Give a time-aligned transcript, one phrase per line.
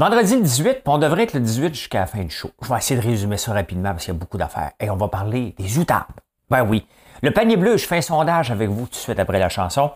[0.00, 2.50] Vendredi le 18, puis on devrait être le 18 jusqu'à la fin du show.
[2.62, 4.72] Je vais essayer de résumer ça rapidement parce qu'il y a beaucoup d'affaires.
[4.80, 6.06] Et on va parler des outardes.
[6.48, 6.86] Ben oui.
[7.20, 9.92] Le panier bleu, je fais un sondage avec vous tout de suite après la chanson.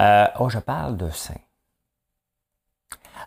[0.00, 1.36] Euh, oh, je parle de sein.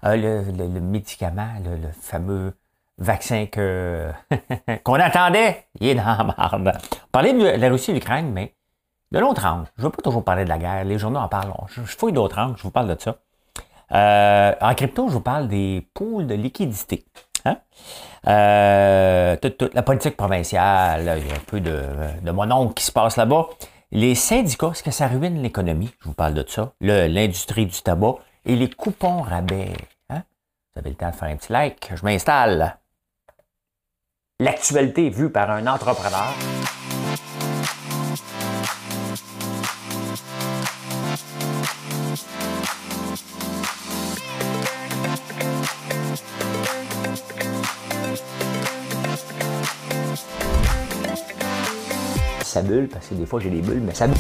[0.03, 2.54] Euh, le, médicament, le, fameux
[2.98, 4.12] vaccin que
[4.84, 6.78] qu'on attendait, il est dans la marde.
[7.09, 8.54] Parler de la Russie et l'Ukraine, mais
[9.14, 9.68] de l'autre angle.
[9.78, 10.84] Je ne veux pas toujours parler de la guerre.
[10.84, 11.54] Les journaux en parlent.
[11.68, 13.16] Je, je fouille d'autres angles, je vous parle de ça.
[13.93, 17.05] Euh, en crypto, je vous parle des pools de liquidité.
[17.45, 17.57] Hein?
[18.27, 21.81] Euh, toute, la politique provinciale, il y a un peu de,
[22.21, 23.48] de mon oncle qui se passe là-bas.
[23.91, 25.89] Les syndicats, est-ce que ça ruine l'économie?
[26.02, 26.73] Je vous parle de ça.
[26.81, 28.15] L'industrie du tabac
[28.45, 29.73] et les coupons rabais.
[30.09, 30.23] Hein?
[30.73, 31.91] Vous avez le temps de faire un petit like.
[31.95, 32.77] Je m'installe.
[34.40, 36.34] L'actualité vue par un entrepreneur.
[52.62, 54.18] Bulle, parce que des fois j'ai des bulles, mais ça bulle.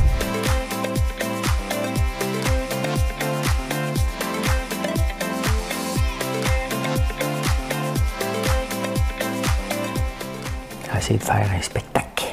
[11.07, 12.25] essayer de faire un spectacle.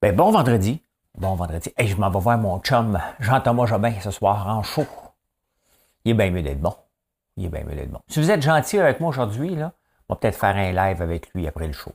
[0.00, 0.82] Ben, bon vendredi.
[1.18, 1.70] Bon vendredi.
[1.76, 4.86] Et je m'en vais voir mon chum Jean-Thomas Jobin ce soir en show.
[6.04, 6.74] Il est bien mieux d'être bon.
[7.36, 8.00] Il est bien mieux d'être bon.
[8.08, 9.72] Si vous êtes gentil avec moi aujourd'hui, là,
[10.08, 11.92] on va peut-être faire un live avec lui après le show.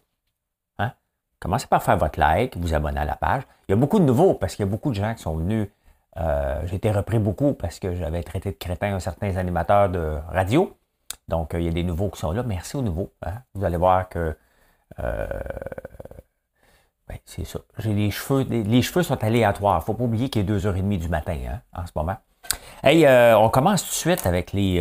[1.39, 3.43] Commencez par faire votre like, vous abonner à la page.
[3.67, 5.35] Il y a beaucoup de nouveaux parce qu'il y a beaucoup de gens qui sont
[5.35, 5.67] venus.
[6.17, 10.77] Euh, j'ai été repris beaucoup parce que j'avais traité de crétin certains animateurs de radio.
[11.27, 12.43] Donc, euh, il y a des nouveaux qui sont là.
[12.43, 13.11] Merci aux nouveaux.
[13.25, 13.33] Hein.
[13.53, 14.35] Vous allez voir que
[14.99, 15.27] euh,
[17.07, 17.59] ben, c'est ça.
[17.79, 18.43] J'ai les cheveux.
[18.43, 19.77] Les, cheveux sont aléatoires.
[19.77, 22.17] Il ne faut pas oublier qu'il est 2h30 du matin hein, en ce moment.
[22.83, 23.05] Hey,
[23.35, 24.79] on commence tout de suite avec les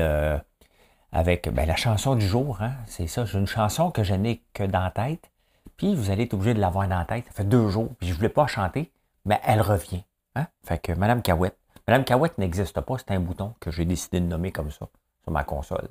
[1.14, 2.58] avec ben, la chanson du jour.
[2.61, 2.72] Hein.
[2.86, 3.24] C'est ça.
[3.24, 5.30] J'ai une chanson que je n'ai que dans la tête.
[5.76, 7.27] Puis vous allez être obligé de l'avoir dans la tête.
[7.27, 8.92] Ça fait deux jours, puis je ne voulais pas chanter,
[9.24, 10.05] mais elle revient.
[10.34, 10.46] Hein?
[10.64, 11.58] Fait que Madame Cahouette.
[11.86, 14.89] Madame Cahouette n'existe pas, c'est un bouton que j'ai décidé de nommer comme ça
[15.22, 15.89] sur ma console.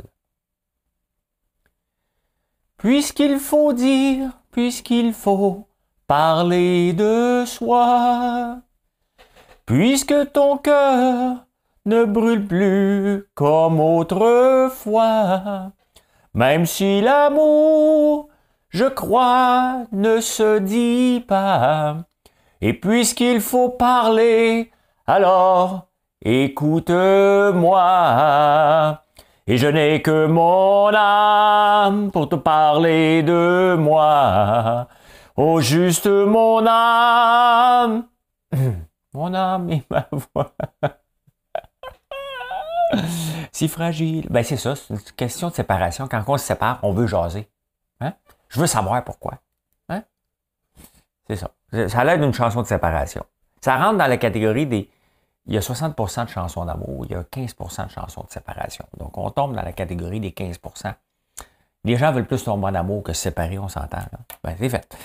[2.77, 5.67] Puisqu'il faut dire, puisqu'il faut
[6.07, 8.59] parler de soi,
[9.65, 11.45] puisque ton cœur
[11.85, 15.71] ne brûle plus comme autrefois,
[16.33, 18.29] même si l'amour
[18.73, 21.97] je crois, ne se dit pas.
[22.59, 24.71] Et puisqu'il faut parler,
[25.05, 25.89] alors
[26.25, 26.91] écoute-moi.
[29.45, 34.87] Et je n'ai que mon âme pour te parler de moi.
[35.35, 38.05] Oh juste mon âme,
[39.13, 40.53] mon âme et ma voix.
[43.51, 44.25] si fragile.
[44.29, 46.07] Ben c'est ça, c'est une question de séparation.
[46.07, 47.47] Quand on se sépare, on veut jaser.
[48.53, 49.39] Je veux savoir pourquoi.
[49.89, 50.03] Hein?
[51.27, 51.49] C'est ça.
[51.87, 53.25] Ça a l'air d'une chanson de séparation.
[53.61, 54.89] Ça rentre dans la catégorie des.
[55.45, 58.85] Il y a 60% de chansons d'amour, il y a 15% de chansons de séparation.
[58.97, 60.93] Donc, on tombe dans la catégorie des 15%
[61.83, 64.03] Les gens veulent plus tomber en amour que se séparer, on s'entend.
[64.41, 64.97] Ben, c'est fait.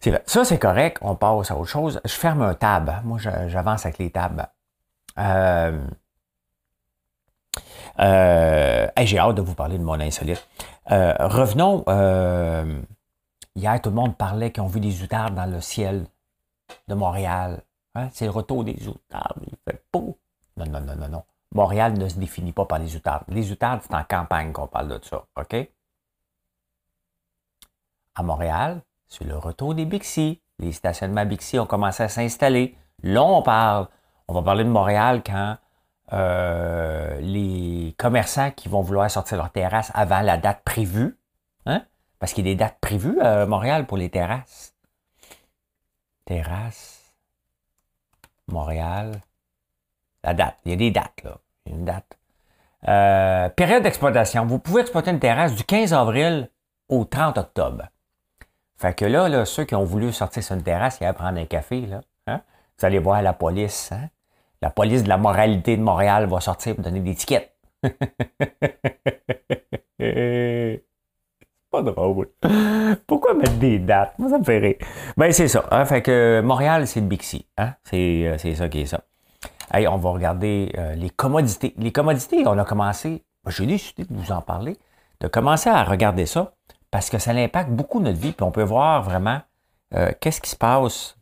[0.00, 0.22] C'est fait.
[0.30, 0.98] Ça, c'est correct.
[1.02, 2.00] On passe à autre chose.
[2.04, 3.02] Je ferme un tab.
[3.04, 4.46] Moi, j'avance avec les tabs.
[5.18, 5.78] Euh,
[7.98, 10.46] euh, j'ai hâte de vous parler de mon insolite.
[10.90, 11.84] Euh, revenons.
[11.88, 12.80] Euh,
[13.54, 16.06] hier, tout le monde parlait qu'ils ont vu des outardes dans le ciel
[16.88, 17.62] de Montréal.
[17.94, 18.08] Hein?
[18.12, 19.42] C'est le retour des outardes.
[19.46, 20.18] Il fait beau.
[20.56, 21.22] Non, non, non, non, non.
[21.52, 23.24] Montréal ne se définit pas par les outardes.
[23.28, 25.24] Les outardes, c'est en campagne qu'on parle de ça.
[25.36, 25.68] OK?
[28.14, 30.40] À Montréal, c'est le retour des Bixi.
[30.58, 32.76] Les stationnements Bixi ont commencé à s'installer.
[33.02, 33.88] Là, on parle.
[34.28, 35.56] On va parler de Montréal quand
[36.12, 41.16] euh, les commerçants qui vont vouloir sortir leur terrasse avant la date prévue,
[41.66, 41.82] hein?
[42.18, 44.74] parce qu'il y a des dates prévues à Montréal pour les terrasses.
[46.24, 47.14] Terrasse,
[48.48, 49.20] Montréal,
[50.24, 50.56] la date.
[50.64, 51.38] Il y a des dates, là.
[51.66, 52.18] Une date.
[52.88, 54.46] Euh, période d'exploitation.
[54.46, 56.50] Vous pouvez exploiter une terrasse du 15 avril
[56.88, 57.88] au 30 octobre.
[58.76, 61.38] Fait que là, là ceux qui ont voulu sortir sur une terrasse et aller prendre
[61.38, 62.40] un café, là, hein,
[62.78, 63.92] vous allez voir la police.
[63.92, 64.08] Hein?
[64.62, 67.54] La police de la moralité de Montréal va sortir pour donner des tickets.
[69.98, 70.84] C'est
[71.70, 72.28] pas drôle.
[73.06, 74.18] Pourquoi mettre des dates?
[74.18, 74.76] Moi, ça me fait rire.
[75.16, 75.64] Ben, c'est ça.
[75.70, 77.46] Hein, fait que Montréal, c'est le Bixi.
[77.58, 77.74] Hein?
[77.94, 79.00] Euh, c'est, ça qui est ça.
[79.72, 81.74] On va regarder euh, les commodités.
[81.78, 84.76] Les commodités, on a commencé, j'ai décidé de vous en parler,
[85.20, 86.54] de commencer à regarder ça
[86.90, 88.32] parce que ça impacte beaucoup notre vie.
[88.32, 89.40] Puis on peut voir vraiment
[89.94, 91.16] euh, qu'est-ce qui se passe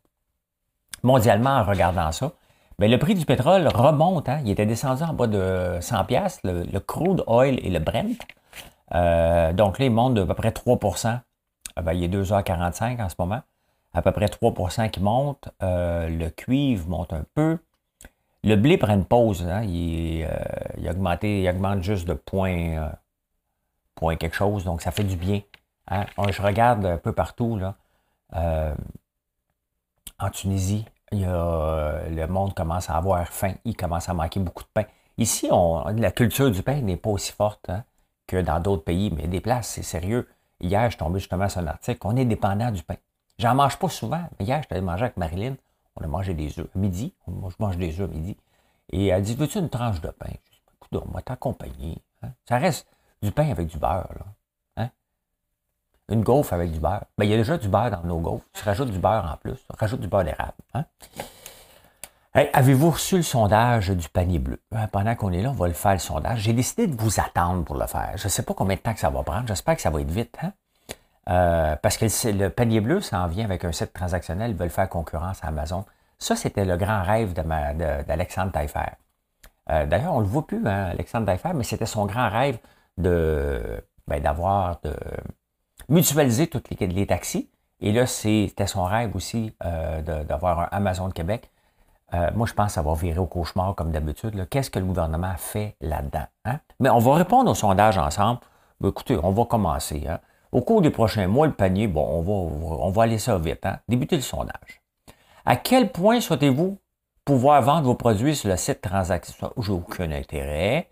[1.02, 2.32] mondialement en regardant ça.
[2.78, 4.28] Mais le prix du pétrole remonte.
[4.28, 4.40] Hein?
[4.44, 8.18] Il était descendu en bas de 100 pièces le, le, crude oil et le Brent.
[8.94, 13.02] Euh, donc là, il monte de à peu près 3 ah ben, Il est 2h45
[13.02, 13.42] en ce moment.
[13.92, 15.48] À peu près 3% qui monte.
[15.62, 17.58] Euh, le cuivre monte un peu.
[18.44, 19.42] Le blé prend une pause.
[19.42, 19.64] Hein?
[19.64, 22.92] Il, euh, a augmenté, il augmente juste de point,
[23.96, 24.64] point quelque chose.
[24.64, 25.40] Donc, ça fait du bien.
[25.88, 26.06] Hein?
[26.30, 27.58] Je regarde un peu partout.
[27.58, 27.74] Là.
[30.20, 33.54] en Tunisie, a, le monde commence à avoir faim.
[33.64, 34.84] Il commence à manquer beaucoup de pain.
[35.16, 37.68] Ici, on, la culture du pain n'est pas aussi forte.
[37.70, 37.84] Hein?
[38.28, 40.28] que dans d'autres pays, mais des places, c'est sérieux.
[40.60, 42.96] Hier, je suis tombé justement sur un article, on est dépendant du pain.
[43.38, 45.56] J'en mange pas souvent, mais hier, je allé manger avec Marilyn,
[45.96, 48.36] on a mangé des œufs à midi, je mange des œufs à midi,
[48.90, 50.28] et elle dit, veux-tu une tranche de pain?
[50.28, 52.02] Je dis, écoute, moi t'accompagner.
[52.22, 52.32] Hein?
[52.48, 52.86] Ça reste
[53.22, 54.26] du pain avec du beurre, là.
[56.08, 56.14] Hein?
[56.14, 57.04] Une gaufre avec du beurre.
[57.16, 58.44] Ben, il y a déjà du beurre dans nos gaufres.
[58.52, 59.56] Tu rajoutes du beurre en plus.
[59.56, 60.52] Tu rajoutes du beurre d'érable.
[60.74, 60.84] Hein?
[62.52, 64.60] Avez-vous reçu le sondage du panier bleu?
[64.74, 66.40] Euh, pendant qu'on est là, on va le faire le sondage.
[66.40, 68.12] J'ai décidé de vous attendre pour le faire.
[68.16, 69.48] Je ne sais pas combien de temps que ça va prendre.
[69.48, 70.36] J'espère que ça va être vite.
[70.42, 70.52] Hein?
[71.30, 74.52] Euh, parce que le panier bleu, ça en vient avec un site transactionnel.
[74.52, 75.84] Ils veulent faire concurrence à Amazon.
[76.18, 78.90] Ça, c'était le grand rêve d'Alexandre Taillefer.
[79.70, 82.58] Euh, d'ailleurs, on ne le voit plus, hein, Alexandre Taillefer, mais c'était son grand rêve
[82.96, 84.94] de ben, d'avoir de
[85.88, 87.48] mutualiser toutes les, taxis.
[87.80, 91.50] Et là, c'était son rêve aussi d'avoir un Amazon de Québec
[92.14, 94.46] euh, moi, je pense va virer au cauchemar comme d'habitude.
[94.48, 96.24] Qu'est-ce que le gouvernement fait là-dedans?
[96.44, 96.58] Hein?
[96.80, 98.40] Mais on va répondre au sondage ensemble.
[98.82, 100.06] écoutez, on va commencer.
[100.08, 100.20] Hein?
[100.50, 103.66] Au cours des prochains mois, le panier, bon, on va, on va aller ça vite.
[103.66, 103.78] Hein?
[103.88, 104.80] Débuter le sondage.
[105.44, 106.78] À quel point souhaitez-vous
[107.24, 109.52] pouvoir vendre vos produits sur le site transaction?
[109.58, 110.88] J'ai aucun intérêt.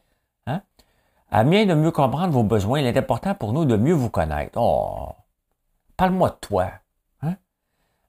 [1.36, 4.08] À bien de mieux comprendre vos besoins, il est important pour nous de mieux vous
[4.08, 4.58] connaître.
[4.58, 5.10] Oh,
[5.98, 6.70] parle-moi de toi.
[7.20, 7.36] Hein?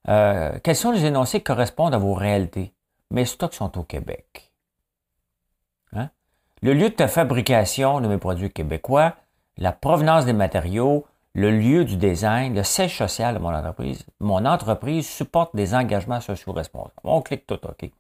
[0.08, 2.74] Euh, quels sont les énoncés qui correspondent à vos réalités?
[3.12, 4.54] mes stocks sont au Québec.
[5.92, 6.10] Hein?
[6.62, 9.16] Le lieu de fabrication de mes produits québécois,
[9.58, 14.06] la provenance des matériaux, le lieu du design, le siège social de mon entreprise.
[14.22, 16.94] Mon entreprise supporte des engagements sociaux responsables.
[17.04, 17.92] On clique tout OK.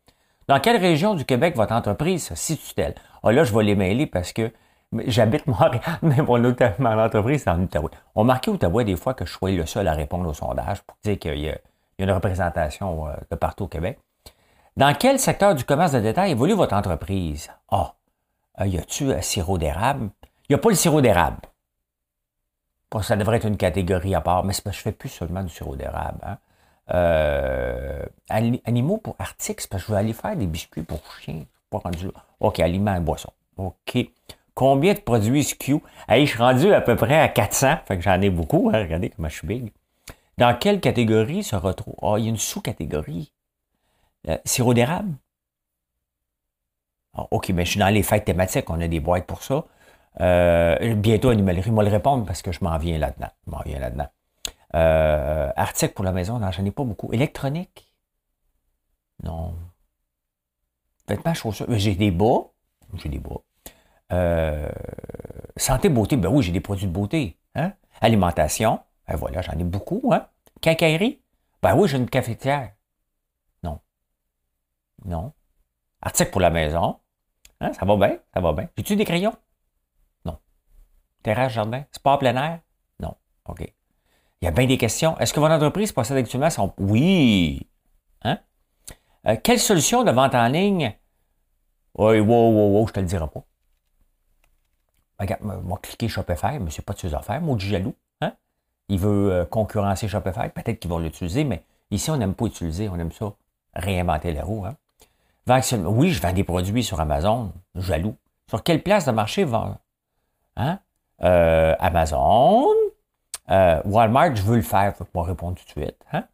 [0.47, 2.95] Dans quelle région du Québec votre entreprise se situe-t-elle?
[3.23, 4.53] Ah là, je vais les mêler parce que
[4.93, 7.91] j'habite Montréal, mais mon, mon entreprise est en Outaouais.
[8.15, 10.97] On marquait Outaouais des fois que je sois le seul à répondre au sondage pour
[11.03, 11.57] dire qu'il y, a
[11.99, 13.99] une représentation euh, de partout au Québec.
[14.75, 17.49] Dans quel secteur du commerce de détail évolue votre entreprise?
[17.69, 17.95] Ah,
[18.61, 20.09] euh, y a-tu un sirop d'érable?
[20.47, 21.41] Il n'y a pas le sirop d'érable.
[23.01, 25.43] Ça devrait être une catégorie à part, mais c'est parce que je fais plus seulement
[25.43, 26.19] du sirop d'érable.
[26.23, 26.37] Hein.
[26.93, 31.43] Euh, animaux pour articles, c'est parce que je veux aller faire des biscuits pour chiens.
[31.69, 33.33] Pas rendu OK, aliments et boissons.
[33.57, 33.97] OK.
[34.57, 35.83] Combien de produits SKU?
[36.09, 38.71] Hey, je suis rendu à peu près à 400, fait que j'en ai beaucoup.
[38.73, 38.79] Hein.
[38.79, 39.71] Regardez comment je suis big.
[40.39, 41.93] Dans quelle catégorie se retrouve?
[42.01, 43.31] Ah, il y a une sous-catégorie.
[44.27, 45.13] Euh, sirop d'érable?
[47.13, 49.63] Ah, OK, mais je suis dans les fêtes thématiques, on a des boîtes pour ça.
[50.21, 53.29] Euh, bientôt, animalerie, moi le répondre parce que je m'en viens là-dedans.
[53.45, 54.07] Je m'en viens là-dedans.
[54.73, 57.13] Euh, article pour la maison, non, j'en ai pas beaucoup.
[57.13, 57.93] Électronique?
[59.21, 59.53] Non.
[61.07, 61.67] Vêtements, chaussures.
[61.69, 62.49] J'ai des bas.
[62.95, 63.43] J'ai des bas.
[64.11, 64.69] Euh,
[65.55, 67.37] santé, beauté, ben oui, j'ai des produits de beauté.
[67.55, 67.73] Hein?
[68.01, 70.11] Alimentation, ben voilà, j'en ai beaucoup.
[70.13, 70.27] Hein?
[71.61, 72.71] Ben oui, j'ai une cafetière.
[75.05, 75.33] Non.
[76.01, 76.99] Article pour la maison.
[77.59, 78.69] Hein, ça va bien, ça va bien.
[78.77, 79.35] J'ai-tu des crayons?
[80.25, 80.37] Non.
[81.23, 81.85] Terrasse, jardin?
[81.91, 82.59] Sport plein air?
[82.99, 83.15] Non.
[83.45, 83.61] OK.
[84.41, 85.17] Il y a bien des questions.
[85.17, 86.73] Est-ce que votre entreprise possède actuellement son...
[86.77, 87.67] Oui.
[88.23, 88.39] Hein?
[89.27, 90.95] Euh, quelle solution de vente en ligne?
[91.95, 93.43] Oui, wow, wow, wow, je te le dirai pas.
[95.19, 97.41] Regarde, moi, cliquer Shopify, mais c'est pas de ses affaires.
[97.41, 97.95] Moi, du jaloux.
[98.21, 98.33] Hein?
[98.89, 100.49] Il veut euh, concurrencer Shopify.
[100.49, 102.87] Peut-être qu'ils vont l'utiliser, mais ici, on n'aime pas utiliser.
[102.89, 103.33] On aime ça.
[103.73, 104.65] Réinventer les roues.
[104.65, 104.75] Hein?
[105.85, 108.15] Oui, je vends des produits sur Amazon, jaloux.
[108.49, 109.77] Sur quelle place de marché vend?
[110.55, 110.79] Hein?
[111.23, 112.67] Euh, Amazon,
[113.49, 115.97] euh, Walmart, je veux le faire, faut moi répondre tout de suite.
[116.11, 116.25] Hein?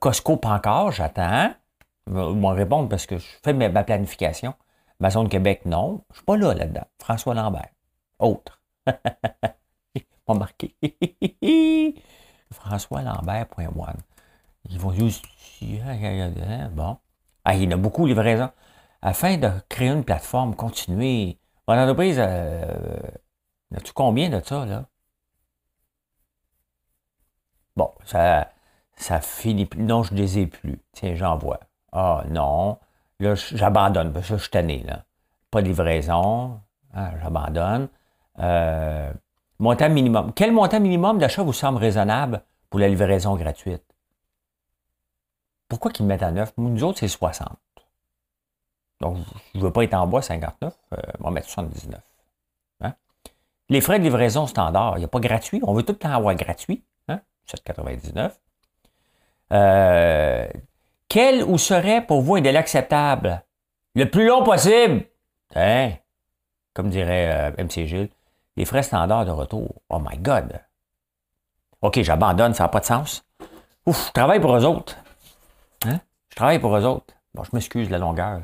[0.00, 1.52] Costco, pas encore, j'attends.
[2.06, 4.54] Vont répondre parce que je fais ma, planification.
[5.00, 6.02] Amazon Québec, non.
[6.10, 6.84] Je suis pas là là-dedans.
[6.98, 7.68] François Lambert.
[8.22, 8.60] Autre.
[8.86, 10.76] pas marqué.
[12.52, 14.00] François Lambert.one.
[14.70, 15.24] Ils vont juste.
[16.72, 16.98] Bon.
[17.44, 18.50] Ah, il y en a beaucoup, livraison.
[19.02, 21.38] Afin de créer une plateforme, continuer.
[21.66, 23.00] Votre entreprise, euh,
[23.74, 24.86] as-tu combien de ça, là?
[27.74, 28.52] Bon, ça,
[28.96, 29.82] ça finit plus.
[29.82, 30.80] Non, je ne les ai plus.
[30.92, 31.58] Tiens, j'envoie.
[31.90, 32.78] Ah, non.
[33.18, 35.04] Là, j'abandonne, je suis tanné, là.
[35.50, 36.60] Pas de livraison.
[36.94, 37.88] Ah, j'abandonne.
[38.38, 39.12] Euh,
[39.58, 40.32] montant minimum.
[40.34, 43.84] Quel montant minimum d'achat vous semble raisonnable pour la livraison gratuite?
[45.68, 46.52] Pourquoi qu'ils me mettent à 9?
[46.58, 47.48] Nous autres, c'est 60.
[49.00, 49.18] Donc,
[49.54, 52.00] je ne veux pas être en bas 59, euh, on va mettre 79.
[52.82, 52.94] Hein?
[53.68, 55.60] Les frais de livraison standard, il n'y a pas gratuit.
[55.64, 56.84] On veut tout le temps avoir gratuit.
[57.08, 57.20] Hein?
[57.48, 58.32] 7,99.
[59.52, 60.48] Euh,
[61.08, 63.44] quel ou serait pour vous un délai acceptable?
[63.94, 65.04] Le plus long possible.
[65.54, 65.92] Hein?
[66.74, 68.10] Comme dirait euh, MC Gilles,
[68.56, 69.82] les frais standards de retour.
[69.88, 70.60] Oh my God.
[71.80, 73.24] OK, j'abandonne, ça n'a pas de sens.
[73.86, 74.96] Ouf, je travaille pour eux autres.
[75.84, 76.00] Hein?
[76.28, 77.14] Je travaille pour eux autres.
[77.34, 78.40] Bon, je m'excuse de la longueur,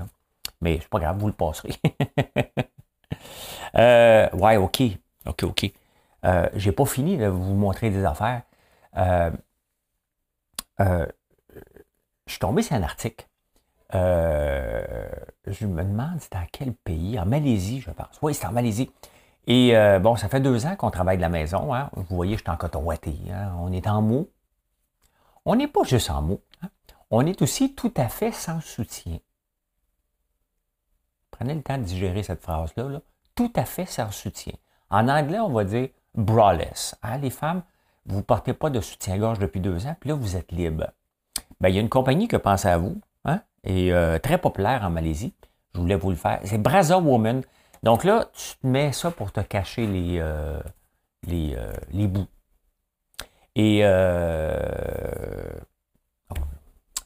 [0.61, 1.75] mais c'est pas grave, vous le passerez.
[3.77, 4.83] euh, ouais, OK.
[5.27, 5.73] OK, OK.
[6.25, 8.43] Euh, J'ai pas fini de vous montrer des affaires.
[8.97, 9.31] Euh,
[10.81, 11.07] euh,
[12.27, 13.27] je suis tombé sur un article.
[13.93, 17.19] Je me demande c'est dans quel pays?
[17.19, 18.19] En Malaisie, je pense.
[18.23, 18.91] Oui, c'est en Malaisie.
[19.51, 21.75] Et euh, bon, ça fait deux ans qu'on travaille de la maison.
[21.75, 21.89] Hein.
[21.95, 22.87] Vous voyez, je suis en coton.
[22.91, 23.53] Hein.
[23.59, 24.31] On est en mots.
[25.47, 26.43] On n'est pas juste en mots.
[26.63, 26.69] Hein.
[27.11, 29.17] On est aussi tout à fait sans soutien.
[31.31, 32.91] Prenez le temps de digérer cette phrase-là.
[32.91, 33.01] Là.
[33.35, 34.53] Tout à fait sans soutien.
[34.91, 36.95] En anglais, on va dire braless.
[37.23, 37.63] Les femmes,
[38.05, 40.89] vous ne portez pas de soutien-gorge depuis deux ans, puis là, vous êtes libre.
[41.61, 43.01] Ben, il y a une compagnie qui pense à vous,
[43.65, 45.35] et euh, très populaire en Malaisie.
[45.75, 46.41] Je voulais vous le faire.
[46.45, 47.43] C'est Braza Woman.
[47.83, 50.61] Donc là, tu te mets ça pour te cacher les, euh,
[51.29, 52.27] euh, bouts.
[53.55, 55.51] Et euh,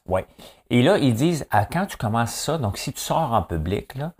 [0.07, 0.25] ouais.
[0.69, 3.95] Et là, ils disent, ah, quand tu commences ça, donc si tu sors en public,
[3.95, 4.13] là,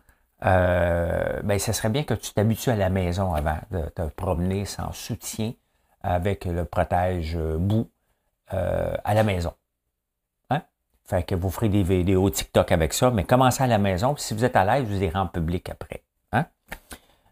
[1.43, 4.91] ben, ce serait bien que tu t'habitues à la maison avant de te promener sans
[4.91, 5.53] soutien
[6.01, 7.89] avec le protège bout
[8.49, 9.53] à la maison.
[10.49, 10.61] Hein?
[11.05, 14.15] Fait que vous ferez des vidéos TikTok avec ça, mais commencez à la maison.
[14.17, 16.03] Si vous êtes à l'aise, vous irez en public après.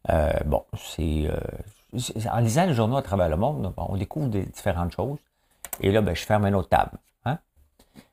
[0.10, 1.28] Euh, bon, c'est.
[1.28, 5.20] Euh, en lisant le journaux à travers le monde, on découvre des différentes choses.
[5.80, 6.98] Et là, ben, je ferme une autre table.
[7.26, 7.38] Hein?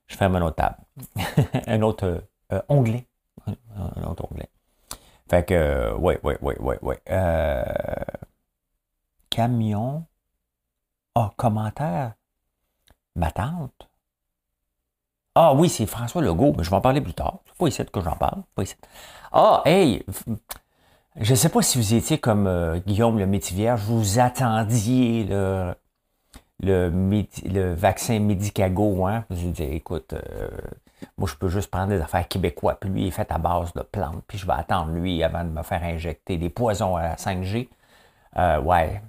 [0.07, 0.79] Je ferme une autre table.
[1.67, 3.07] un autre euh, onglet.
[3.47, 4.49] Un autre onglet.
[5.31, 6.95] Fait que, oui, oui, oui, oui, oui.
[9.31, 10.05] camion.
[11.15, 12.15] Ah, commentaire.
[13.15, 13.89] Ma tante.
[15.35, 17.39] Ah oui, c'est François Legault, mais je vais en parler plus tard.
[17.47, 18.43] C'est pas ici que j'en parle.
[19.33, 20.05] Ah, hey!
[21.21, 25.75] Je ne sais pas si vous étiez comme euh, Guillaume le Métivier, vous attendiez le,
[27.75, 29.05] vaccin Medicago.
[29.05, 29.25] Hein?
[29.31, 30.49] J'ai dit, écoute, euh,
[31.17, 33.73] moi je peux juste prendre des affaires québécois, puis lui il est fait à base
[33.73, 37.17] de plantes, puis je vais attendre lui avant de me faire injecter des poisons à
[37.17, 37.69] 5G.
[38.37, 39.03] Euh, ouais.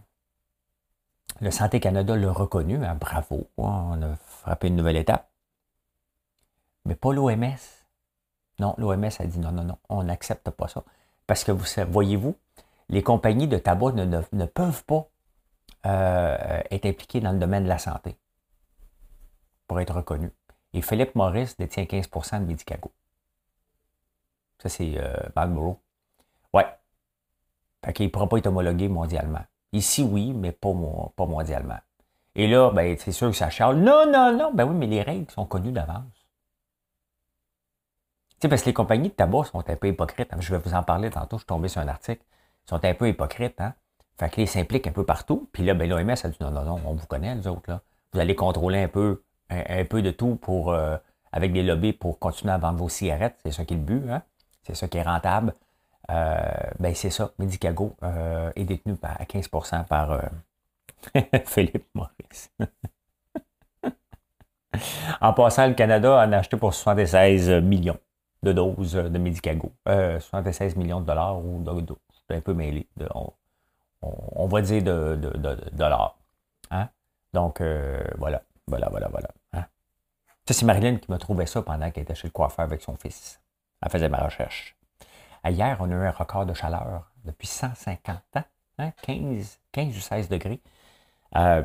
[1.42, 2.98] Le Santé Canada l'a reconnu, hein?
[3.00, 5.30] bravo, on a frappé une nouvelle étape.
[6.86, 7.46] Mais pas l'OMS.
[8.60, 10.84] Non, l'OMS a dit non, non, non, on n'accepte pas ça.
[11.30, 12.36] Parce que vous voyez-vous,
[12.90, 15.08] les compagnies de tabac ne, peuvent pas
[15.86, 18.18] euh, être impliquées dans le domaine de la santé
[19.68, 20.32] pour être reconnues.
[20.74, 22.92] Et Philippe Morris détient 15% de Medicago.
[24.58, 25.80] Ça, c'est euh, Marlboro.
[26.52, 26.66] Ouais.
[27.86, 29.46] Fait qu'il ne pourra pas être homologué mondialement.
[29.72, 30.74] Ici, oui, mais pas,
[31.16, 31.78] pas mondialement.
[32.34, 33.78] Et là, ben, c'est sûr que ça charle.
[33.78, 34.52] Non, non, non.
[34.52, 36.19] Ben oui, mais les règles sont connues d'avance.
[38.39, 40.34] Tu sais, parce que les compagnies de tabac sont un peu hypocrites.
[40.34, 40.38] Hein.
[40.39, 42.22] Je vais vous en parler tantôt, je suis tombé sur un article.
[42.65, 43.74] Ils sont un peu hypocrites, hein.
[44.17, 45.50] Fait que ils s'impliquent un peu partout.
[45.51, 47.81] Puis là, ben, l'OMS a dit non, non, non, on vous connaît, les autres, là.
[48.13, 50.98] Vous allez contrôler un peu, un, peu de tout pour, euh,
[51.31, 53.36] avec des lobbies pour continuer à vendre vos cigarettes.
[53.43, 54.24] C'est ça qui est le but, hein.
[54.63, 55.53] C'est ça qui est rentable.
[56.10, 56.38] Euh,
[56.79, 57.31] ben, c'est ça.
[57.39, 60.22] Medicago euh, est détenu à 15% par euh,
[61.46, 62.51] Philippe Maurice.
[65.22, 68.00] en passant, le Canada en a acheté pour 76 millions
[68.43, 69.72] de doses de Medicago.
[69.86, 72.88] 76 millions de dollars ou de, de, je suis un peu mêlé.
[73.13, 73.31] On,
[74.01, 76.17] on, va dire de, de, dollars.
[76.72, 76.89] Hein?
[77.34, 79.29] Donc, euh, voilà, voilà, voilà, voilà.
[79.53, 79.65] Hein?
[80.46, 82.96] Ça, c'est Marilyn qui m'a trouvé ça pendant qu'elle était chez le coiffeur avec son
[82.96, 83.41] fils.
[83.81, 84.75] Elle faisait ma recherche.
[85.46, 88.43] Hier, on a eu un record de chaleur depuis 150 ans,
[88.77, 88.91] hein?
[89.03, 90.60] 15, 15 ou 16 degrés.
[91.36, 91.63] Euh,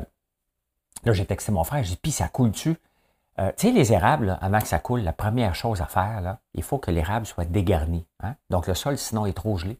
[1.03, 2.77] là, j'ai texté mon frère, j'ai dit, puis ça coule dessus.
[3.39, 6.21] Euh, tu sais, les érables, là, avant que ça coule, la première chose à faire,
[6.21, 8.05] là, il faut que l'érable soit dégarni.
[8.21, 8.35] Hein?
[8.49, 9.77] Donc, le sol, sinon, est trop gelé.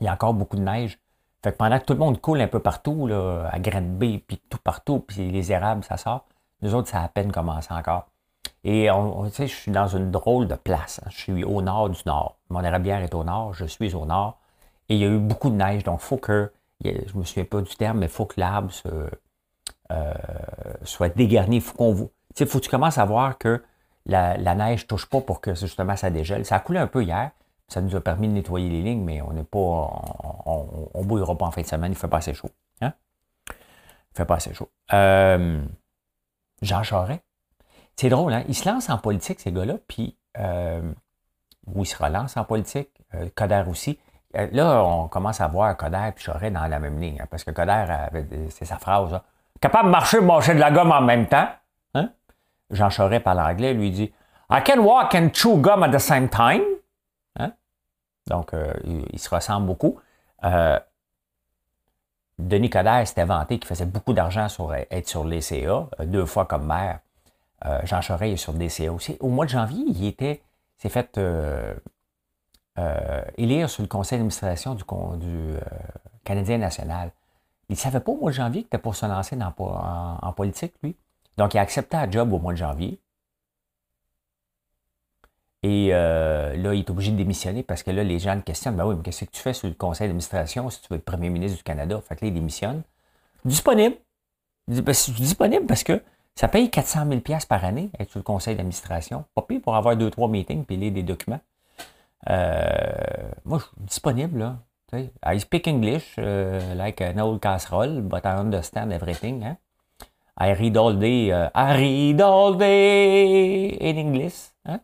[0.00, 1.00] Il y a encore beaucoup de neige.
[1.42, 4.40] Fait que pendant que tout le monde coule un peu partout, là, à Granby, puis
[4.48, 6.26] tout partout, puis les érables, ça sort,
[6.62, 8.06] nous autres, ça a à peine commencé encore.
[8.64, 11.00] Et on, on, je suis dans une drôle de place.
[11.04, 11.08] Hein.
[11.10, 12.38] Je suis au nord du nord.
[12.50, 14.38] Mon érablière est au nord, je suis au nord.
[14.88, 16.52] Et il y a eu beaucoup de neige, donc il faut que,
[16.84, 18.88] je me souviens pas du terme, mais il faut que l'arbre se,
[19.92, 20.14] euh,
[20.82, 21.56] soit dégarni.
[21.56, 22.10] Il faut qu'on vous.
[22.40, 23.62] Il faut que tu commences à voir que
[24.06, 26.44] la, neige ne touche pas pour que justement ça dégèle.
[26.44, 27.30] Ça a coulé un peu hier.
[27.68, 29.58] Ça nous a permis de nettoyer les lignes, mais on n'est pas.
[29.58, 32.50] On ne bouillera pas en fin de semaine, il fait pas assez chaud.
[32.80, 32.94] Hein?
[33.50, 34.70] Il fait pas assez chaud.
[34.94, 35.62] Euh,
[36.62, 37.22] Jean Charest.
[37.96, 38.44] C'est drôle, hein?
[38.48, 40.80] Ils se lancent en politique, ces gars-là, puis euh,
[41.66, 42.90] où il se relance en politique.
[43.14, 43.98] Euh, Coder aussi.
[44.36, 47.44] Euh, là, on commence à voir Coder et Charest dans la même ligne, hein, parce
[47.44, 47.86] que Coder,
[48.50, 49.20] c'est sa phrase,
[49.60, 50.18] capable de marcher
[50.52, 51.48] et de la gomme en même temps.
[52.70, 54.12] Jean Charest parle anglais, lui dit
[54.50, 56.62] I can walk and chew gum at the same time.
[57.38, 57.52] Hein?
[58.26, 59.98] Donc, euh, il, se ressemble beaucoup.
[62.38, 66.44] Denis Coderre s'était vanté qu'il faisait beaucoup d'argent sur être sur les CA, deux fois
[66.46, 67.00] comme maire.
[67.82, 69.16] Jean Charest est sur des CA aussi.
[69.20, 70.42] Au mois de janvier, il était,
[70.76, 71.18] s'est fait
[72.78, 75.60] euh, élire sur le conseil d'administration du, euh,
[76.22, 77.10] Canadien national.
[77.68, 80.74] Il ne savait pas au mois de janvier qu'il était pour se lancer en, politique,
[80.82, 80.96] lui.
[81.38, 83.00] Donc, il a accepté un job au mois de janvier.
[85.62, 88.76] Et euh, là, il est obligé de démissionner parce que là, les gens le questionnent.
[88.76, 91.04] Ben oui, mais qu'est-ce que tu fais sur le conseil d'administration si tu veux être
[91.04, 92.00] premier ministre du Canada?
[92.06, 92.82] Fait que là, il démissionne.
[93.44, 93.96] Disponible.
[94.66, 96.02] Ben, disponible parce que
[96.34, 99.24] ça paye 400 000 par année être sur le conseil d'administration.
[99.34, 101.40] Pas pire pour avoir deux, trois meetings et lire des documents.
[102.28, 104.58] Euh, moi, je suis disponible, là.
[104.92, 109.44] I speak English uh, like an old casserole, but I understand everything.
[109.44, 109.58] Hein?
[110.40, 112.12] I read all day, uh, I
[113.80, 114.52] in English.
[114.64, 114.80] Hein?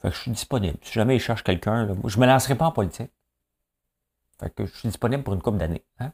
[0.00, 0.78] Fait que je suis disponible.
[0.82, 3.10] Si jamais il cherche quelqu'un, je me lancerai pas en politique.
[4.40, 5.84] Fait que je suis disponible pour une couple d'années.
[5.98, 6.12] Hein?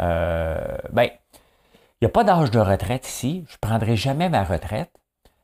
[0.00, 3.44] Euh, ben, il n'y a pas d'âge de retraite ici.
[3.48, 4.90] Je ne prendrai jamais ma retraite.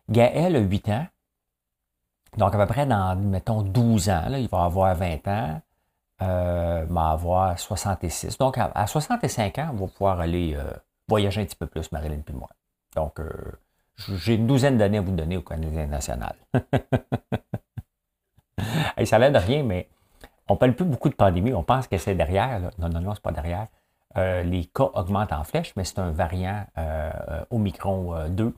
[0.09, 1.07] Gaël a 8 ans.
[2.37, 5.61] Donc, à peu près dans, mettons, 12 ans, il va avoir 20 ans,
[6.23, 8.39] euh, il va avoir 66.
[8.39, 10.71] Donc, à, 65 ans, on va pouvoir aller euh,
[11.11, 12.49] voyager un petit peu plus, Marilyn et moi.
[12.97, 13.31] Donc, euh,
[14.17, 16.35] j'ai une douzaine d'années à vous donner au Canadien national.
[18.97, 19.89] et ça l'aide de rien, mais
[20.49, 21.53] on ne parle plus beaucoup de pandémie.
[21.53, 22.71] On pense que c'est derrière.
[22.79, 23.69] Non, non, non, c'est pas derrière.
[24.17, 26.65] les cas augmentent en flèche, mais c'est un variant
[27.51, 28.55] Omicron 2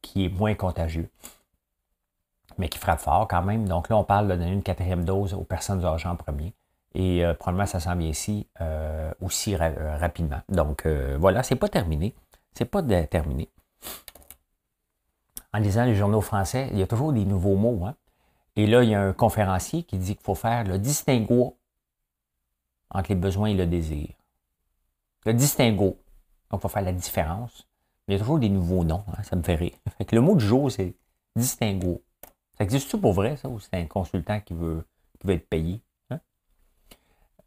[0.00, 1.10] qui est moins contagieux
[2.58, 3.66] mais qui frappe fort quand même.
[3.66, 6.52] Donc là, on parle de donner une quatrième dose aux personnes âgées en premier.
[6.98, 10.40] Et euh, probablement, ça s'en vient ici euh, aussi euh, rapidement.
[10.48, 12.14] Donc voilà, c'est pas terminé.
[12.52, 13.48] C'est pas terminé.
[15.54, 17.86] En lisant les journaux français, il y a toujours des nouveaux mots.
[17.86, 17.94] Hein.
[18.56, 21.56] Et là, il y a un conférencier qui dit qu'il faut faire le distinguo
[22.90, 24.08] entre les besoins et le désir.
[25.24, 26.00] Le distinguo.
[26.50, 27.68] Donc, il faut faire la différence.
[28.08, 29.04] il y a toujours des nouveaux noms.
[29.16, 29.76] Hein, ça me fait rire.
[30.12, 30.96] le mot du jour, c'est
[31.36, 32.02] distinguo.
[32.56, 34.84] Ça existe-tu pour vrai, ça, ou c'est un consultant qui veut,
[35.20, 35.80] qui veut être payé?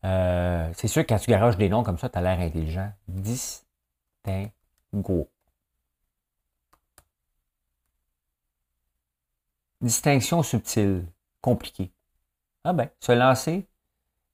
[0.03, 2.91] Euh, c'est sûr que quand tu garages des noms comme ça, tu as l'air intelligent.
[3.07, 3.55] Distingo.
[9.81, 11.05] Distinction subtile,
[11.41, 11.91] compliquée.
[12.63, 13.67] Ah ben, se lancer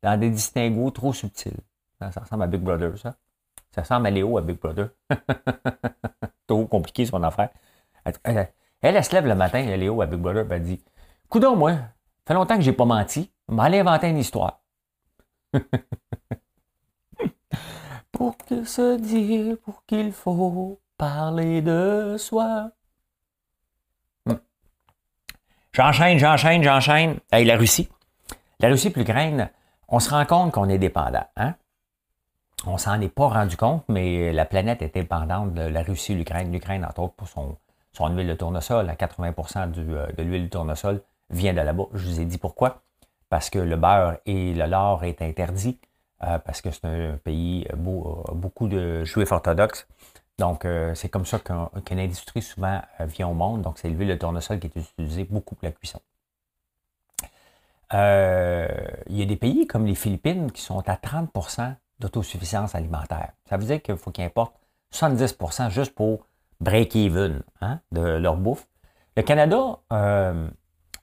[0.03, 1.59] dans des distinguos trop subtils.
[1.99, 3.15] Ça, ressemble à Big Brother, ça.
[3.71, 4.89] Ça ressemble à Léo à Big Brother.
[6.47, 7.49] trop compliqué son affaire.
[8.23, 8.51] Elle,
[8.81, 10.83] elle se lève le matin, Léo, à Big Brother, elle dit
[11.29, 11.75] Coudon, moi,
[12.25, 13.31] fait longtemps que j'ai pas menti.
[13.47, 14.61] M'allez inventer une histoire.
[18.11, 22.71] pour que se dire, pour qu'il faut parler de soi.
[24.25, 24.37] Hmm.
[25.73, 27.19] J'enchaîne, j'enchaîne, j'enchaîne.
[27.31, 27.89] Hey, la Russie.
[28.59, 29.51] La Russie plus l'Ukraine,
[29.87, 31.27] on se rend compte qu'on est dépendant.
[31.35, 31.53] Hein?
[32.65, 36.51] On s'en est pas rendu compte, mais la planète est dépendante de la Russie, l'Ukraine.
[36.51, 37.57] L'Ukraine, entre autres, pour son
[38.09, 41.85] huile de tournesol, à 80% euh, de l'huile de tournesol vient de là-bas.
[41.93, 42.81] Je vous ai dit pourquoi.
[43.29, 45.79] Parce que le beurre et le lard est interdit,
[46.23, 49.87] euh, parce que c'est un pays, euh, beaucoup de juifs orthodoxes.
[50.39, 53.63] Donc, c'est comme ça qu'une industrie souvent vient au monde.
[53.63, 55.99] Donc, c'est l'huile de tournesol qui est utilisée beaucoup pour la cuisson.
[57.91, 63.31] il y a des pays comme les Philippines qui sont à 30% d'autosuffisance alimentaire.
[63.49, 64.55] Ça veut dire qu'il faut qu'ils importent
[64.93, 66.25] 70% juste pour
[66.59, 68.67] break-even hein, de leur bouffe.
[69.15, 70.49] Le Canada, euh,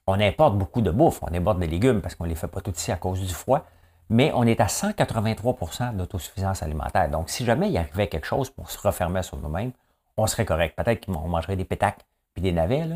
[0.07, 2.61] on importe beaucoup de bouffe, on importe des légumes parce qu'on ne les fait pas
[2.61, 3.65] tout ici à cause du froid,
[4.09, 7.09] mais on est à 183% d'autosuffisance alimentaire.
[7.09, 9.71] Donc, si jamais il arrivait quelque chose pour se refermer sur nous-mêmes,
[10.17, 10.75] on serait correct.
[10.75, 12.87] Peut-être qu'on mangerait des pétacs puis des navets,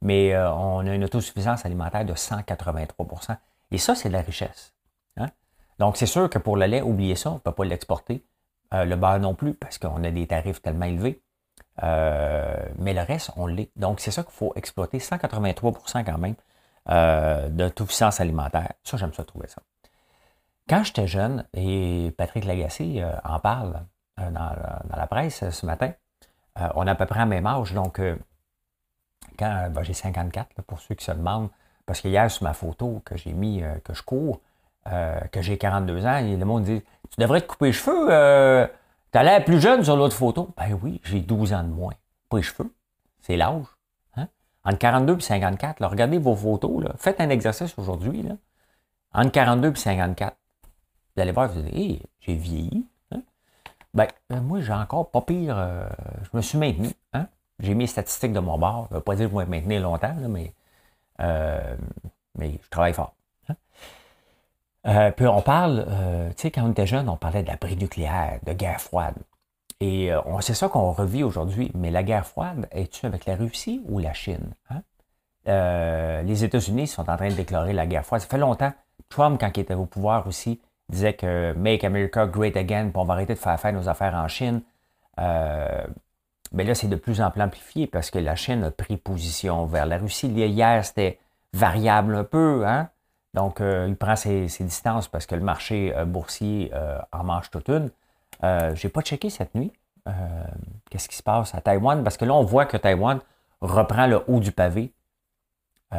[0.00, 3.36] mais euh, on a une autosuffisance alimentaire de 183%
[3.70, 4.74] Et ça, c'est de la richesse.
[5.16, 5.28] Hein.
[5.78, 8.24] Donc, c'est sûr que pour le lait, oubliez ça, on ne peut pas l'exporter.
[8.72, 11.20] Euh, le beurre non plus, parce qu'on a des tarifs tellement élevés.
[11.82, 13.70] Euh, mais le reste, on l'est.
[13.76, 14.98] Donc, c'est ça qu'il faut exploiter.
[14.98, 16.34] 183% quand même
[16.90, 18.72] euh, de toute puissance alimentaire.
[18.84, 19.62] Ça, j'aime ça trouver ça.
[20.68, 23.84] Quand j'étais jeune, et Patrick Lagacé euh, en parle
[24.16, 24.56] dans,
[24.96, 25.92] la presse ce matin,
[26.76, 27.74] on a à peu près le même âge.
[27.74, 28.00] Donc,
[29.36, 31.50] quand ben, j'ai 54, pour ceux qui se demandent,
[31.84, 34.40] parce que hier, sur ma photo que j'ai mis, que je cours,
[34.86, 38.70] que j'ai 42 ans, le monde dit Tu devrais te couper les cheveux
[39.14, 40.50] T'as l'air plus jeune sur l'autre photo?
[40.56, 41.92] Ben oui, j'ai 12 ans de moins.
[42.28, 42.74] Pas les cheveux,
[43.20, 43.64] c'est l'âge.
[44.16, 44.26] Hein?
[44.64, 46.82] Entre 42 et 54, regardez vos photos.
[46.82, 46.94] Là.
[46.96, 48.26] Faites un exercice aujourd'hui.
[49.12, 50.36] Entre 42 et 54.
[51.14, 52.88] Vous allez voir, vous allez dire, j'ai vieilli.
[53.12, 53.22] Hein?
[53.94, 55.56] Ben, euh, moi, j'ai encore pas pire.
[55.58, 55.86] Euh,
[56.24, 56.88] je me suis maintenu.
[57.12, 57.28] Hein?
[57.60, 58.88] J'ai mis les statistiques de mon bord.
[58.90, 60.52] Je ne veux pas dire que je vais maintenir longtemps, mais,
[61.20, 61.76] euh,
[62.36, 63.14] mais je travaille fort.
[64.84, 65.12] Hein?
[65.12, 65.86] puis on parle,
[66.36, 69.16] tu sais, quand on était jeune, on parlait de nucléaire, de guerre froide.
[69.80, 71.70] Et c'est ça qu'on revit aujourd'hui.
[71.74, 74.54] Mais la guerre froide, est-tu avec la Russie ou la Chine?
[74.70, 74.82] Hein?
[76.22, 78.22] les États-Unis sont en train de déclarer la guerre froide.
[78.22, 78.72] Ça fait longtemps.
[79.08, 83.04] Trump, quand il était au pouvoir aussi, disait que Make America Great Again, puis on
[83.04, 84.62] va arrêter de faire faire nos affaires en Chine.
[85.20, 85.84] Euh,
[86.52, 89.66] mais là, c'est de plus en plus amplifié parce que la Chine a pris position
[89.66, 90.28] vers la Russie.
[90.28, 91.18] Hier, c'était
[91.52, 92.88] variable un peu, hein?
[93.34, 96.72] Donc, euh, il prend ses, distances parce que le marché euh, boursier
[97.12, 97.90] en mange toute une.
[98.42, 99.72] Je n'ai pas checké cette nuit.
[100.90, 102.02] Qu'est-ce qui se passe à Taïwan?
[102.02, 103.20] Parce que là, on voit que Taïwan
[103.60, 104.92] reprend le haut du pavé.
[105.90, 105.98] tu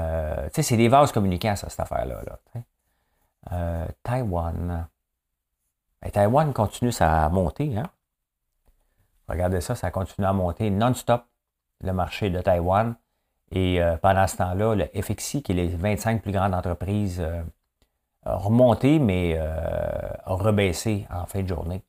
[0.53, 2.21] sais, c'est des vases communicants, ça, cette affaire-là.
[2.25, 2.61] Là,
[3.51, 4.87] euh, Taïwan.
[6.03, 7.77] Et Taïwan continue à monter.
[7.77, 7.89] Hein?
[9.27, 11.25] Regardez ça, ça continue à monter non-stop,
[11.81, 12.95] le marché de Taïwan.
[13.51, 17.43] Et euh, pendant ce temps-là, le FXI, qui est les 25 plus grandes entreprises, euh,
[18.25, 21.83] a remonté, mais a rebaissé en fin de journée.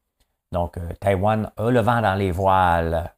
[0.53, 3.11] Donc, Taïwan a le vent dans les voiles.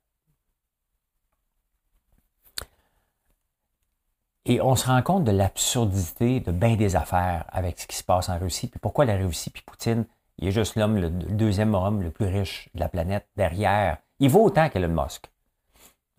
[4.48, 8.02] Et on se rend compte de l'absurdité de bien des affaires avec ce qui se
[8.02, 8.68] passe en Russie.
[8.68, 10.06] Puis pourquoi la Russie, puis Poutine,
[10.38, 13.98] il est juste l'homme, le deuxième homme le plus riche de la planète derrière.
[14.20, 15.30] Il vaut autant qu'Elon Musk.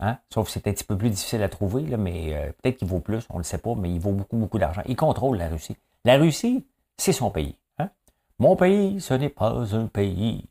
[0.00, 0.18] Hein?
[0.32, 2.88] Sauf que c'est un petit peu plus difficile à trouver, là, mais euh, peut-être qu'il
[2.88, 4.82] vaut plus, on ne le sait pas, mais il vaut beaucoup, beaucoup d'argent.
[4.86, 5.76] Il contrôle la Russie.
[6.04, 7.56] La Russie, c'est son pays.
[7.78, 7.90] Hein?
[8.38, 10.48] Mon pays, ce n'est pas un pays.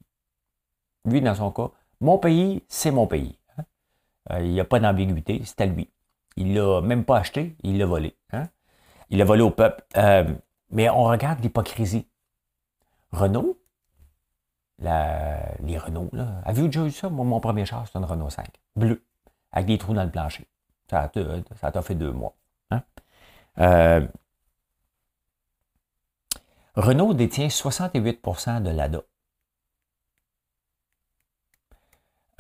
[1.06, 3.40] Lui, dans son cas, mon pays, c'est mon pays.
[3.58, 3.64] Hein?
[4.32, 5.90] Euh, il n'y a pas d'ambiguïté, c'est à lui.
[6.38, 8.16] Il l'a même pas acheté, il l'a volé.
[9.10, 9.84] Il l'a volé au peuple.
[9.98, 10.24] Euh,
[10.70, 12.08] mais on regarde l'hypocrisie.
[13.12, 13.60] Renault,
[14.78, 16.42] les Renault, là.
[16.46, 17.10] Avez-vous déjà eu ça?
[17.10, 19.04] Moi, mon premier char, c'est un Renault 5, bleu,
[19.52, 20.48] avec des trous dans le plancher.
[20.90, 22.36] Ça t'a fait deux mois.
[22.72, 22.84] Hein?
[23.60, 24.08] Euh,
[26.76, 29.02] Renault détient 68% de l'ADA.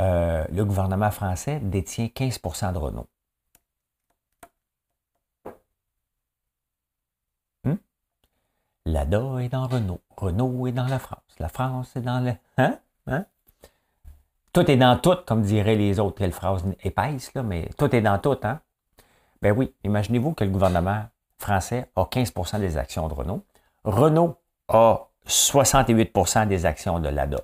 [0.01, 3.07] Euh, le gouvernement français détient 15% de Renault.
[8.89, 10.01] L'ADA est dans Renault.
[10.17, 11.35] Renault est dans la France.
[11.37, 12.33] La France est dans le.
[12.57, 12.79] Hein?
[13.05, 13.25] Hein?
[14.53, 16.17] Tout est dans tout, comme diraient les autres.
[16.17, 18.59] Quelle phrase épaisse, là, mais tout est dans tout, hein?
[19.41, 21.05] Ben oui, imaginez-vous que le gouvernement
[21.37, 23.45] français a 15% des actions de Renault.
[23.85, 24.35] Renault
[24.67, 27.39] a 68% des actions de l'ADA.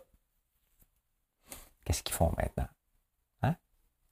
[1.85, 2.67] Qu'est-ce qu'ils font maintenant?
[3.43, 3.55] Hein?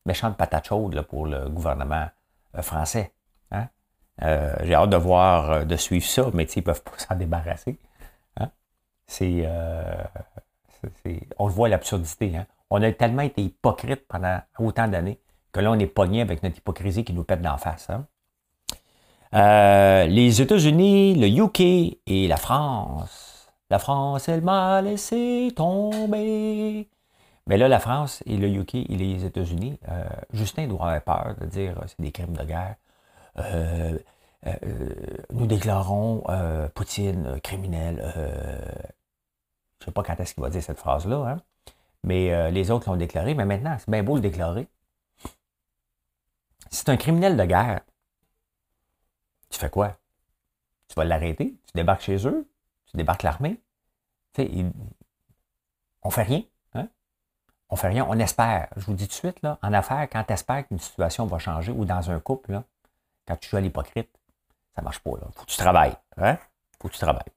[0.06, 2.08] Méchante patate chaude là, pour le gouvernement
[2.56, 3.12] euh, français.
[4.22, 7.16] Euh, j'ai hâte de voir, euh, de suivre ça, mais ils ne peuvent pas s'en
[7.16, 7.80] débarrasser.
[8.38, 8.52] Hein?
[9.22, 10.04] Euh,
[11.04, 12.36] c'est, on le voit l'absurdité.
[12.36, 12.46] Hein?
[12.76, 15.20] On a tellement été hypocrite pendant autant d'années
[15.52, 17.88] que là, on est pogné avec notre hypocrisie qui nous pète d'en face.
[17.92, 18.08] Hein.
[20.08, 21.60] les États-Unis, le UK
[22.08, 23.48] et la France.
[23.70, 26.90] La France, elle m'a laissé tomber.
[27.46, 29.78] Mais là, la France et le UK et les États-Unis,
[30.34, 32.76] Justin doit avoir peur de dire c'est des crimes de guerre.
[33.38, 34.00] Euh,
[34.48, 34.56] euh,
[35.32, 38.02] nous déclarons euh, Poutine criminel.
[39.80, 41.38] je ne sais pas quand est-ce qu'il va dire cette phrase-là, hein.
[42.04, 43.34] Mais les autres l'ont déclaré.
[43.34, 44.68] Mais maintenant, c'est bien beau le déclarer.
[46.70, 47.82] C'est un criminel de guerre.
[49.50, 49.96] Tu fais quoi?
[50.88, 51.56] Tu vas l'arrêter?
[51.68, 52.50] Tu débarques chez eux?
[52.88, 53.62] Tu débarques l'armée?
[54.34, 54.66] Tu sais,
[56.02, 56.42] on fait rien.
[56.74, 56.88] Hein?
[57.70, 58.06] On fait rien.
[58.10, 58.70] On espère.
[58.76, 61.38] Je vous dis tout de suite, là, en affaires, quand tu espères qu'une situation va
[61.38, 62.64] changer ou dans un couple, là,
[63.28, 64.10] quand tu joues à l'hypocrite,
[64.76, 65.12] ça marche pas.
[65.12, 65.28] Là.
[65.36, 65.96] Faut que tu travailles.
[66.18, 66.38] Hein?
[66.82, 67.32] Faut que tu travailles.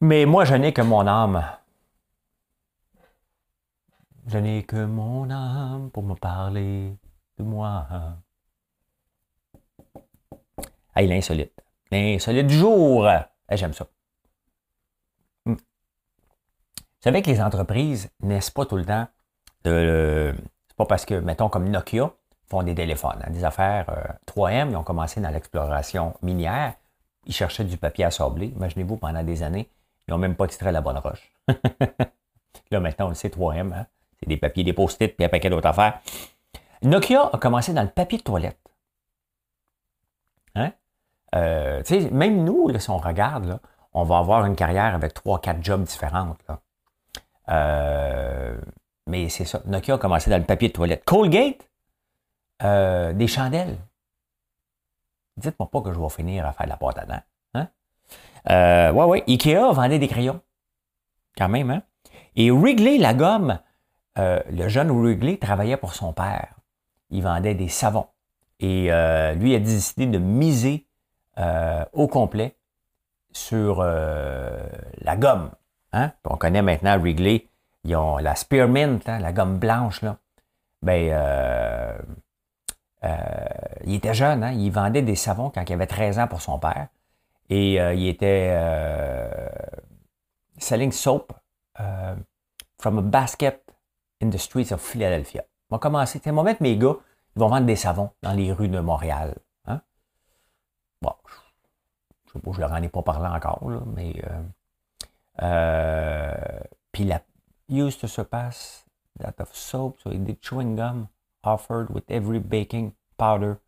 [0.00, 1.42] Mais moi, je n'ai que mon âme.
[4.26, 6.96] Je n'ai que mon âme pour me parler
[7.38, 7.86] de moi.
[10.96, 11.52] Hey, l'insolite.
[11.92, 13.08] L'insolite du jour.
[13.52, 13.86] J'aime ça.
[15.44, 15.52] Hmm.
[15.54, 19.06] Vous savez que les entreprises naissent pas tout le temps
[19.62, 20.34] de.
[20.68, 22.10] C'est pas parce que, mettons, comme Nokia,
[22.48, 23.86] font des téléphones, hein, des affaires
[24.26, 24.66] 3M.
[24.66, 26.74] Euh, ils ont commencé dans l'exploration minière.
[27.26, 28.48] Ils cherchaient du papier à sabler.
[28.48, 29.70] Imaginez-vous, pendant des années,
[30.06, 31.32] ils n'ont même pas titré la bonne roche.
[32.72, 33.72] Là, maintenant, on le sait, 3M.
[33.72, 33.86] Hein.
[34.20, 36.00] C'est des papiers, des post-it, puis un paquet d'autres affaires.
[36.82, 38.58] Nokia a commencé dans le papier de toilette.
[40.54, 40.72] Hein?
[41.34, 43.60] Euh, même nous, si on regarde,
[43.92, 46.40] on va avoir une carrière avec trois, quatre jobs différentes.
[47.48, 48.58] Euh,
[49.06, 49.60] mais c'est ça.
[49.66, 51.04] Nokia a commencé dans le papier de toilette.
[51.04, 51.68] Colgate,
[52.62, 53.78] euh, des chandelles.
[55.36, 57.22] Dites-moi pas que je vais finir à faire de la pâte à dents.
[57.54, 57.68] Hein?
[58.50, 59.24] Euh, ouais, ouais.
[59.28, 60.40] Ikea vendait des crayons.
[61.36, 61.82] Quand même, hein?
[62.36, 63.58] Et Wrigley, la gomme,
[64.18, 66.54] euh, le jeune Wrigley travaillait pour son père.
[67.10, 68.06] Il vendait des savons.
[68.60, 70.86] Et euh, lui a décidé de miser
[71.38, 72.56] euh, au complet
[73.32, 75.50] sur la gomme.
[75.92, 76.12] Hein?
[76.24, 77.48] On connaît maintenant Wrigley.
[77.84, 80.00] Ils ont la Spearmint, hein, la gomme blanche.
[80.82, 81.12] Ben,
[83.84, 84.42] il était jeune.
[84.42, 84.52] Hein?
[84.52, 86.88] Il vendait des savons quand il avait 13 ans pour son père.
[87.50, 88.58] Et il était
[90.56, 91.34] selling soap
[92.78, 93.65] from a basket
[94.20, 95.44] in the streets of Philadelphia.
[95.70, 96.96] On va commencer, on va mettre mes gars,
[97.34, 99.36] ils vont vendre des savons dans les rues de Montréal.
[99.66, 99.80] Hein?
[101.02, 101.12] Bon,
[102.26, 104.42] je sais pas, je leur en ai pas parlé encore, là, mais euh,
[105.42, 106.60] euh,
[106.92, 107.20] puis la
[107.68, 108.84] used to surpass
[109.18, 111.08] that of soap, so it did chewing gum
[111.42, 113.58] offered with every baking powder.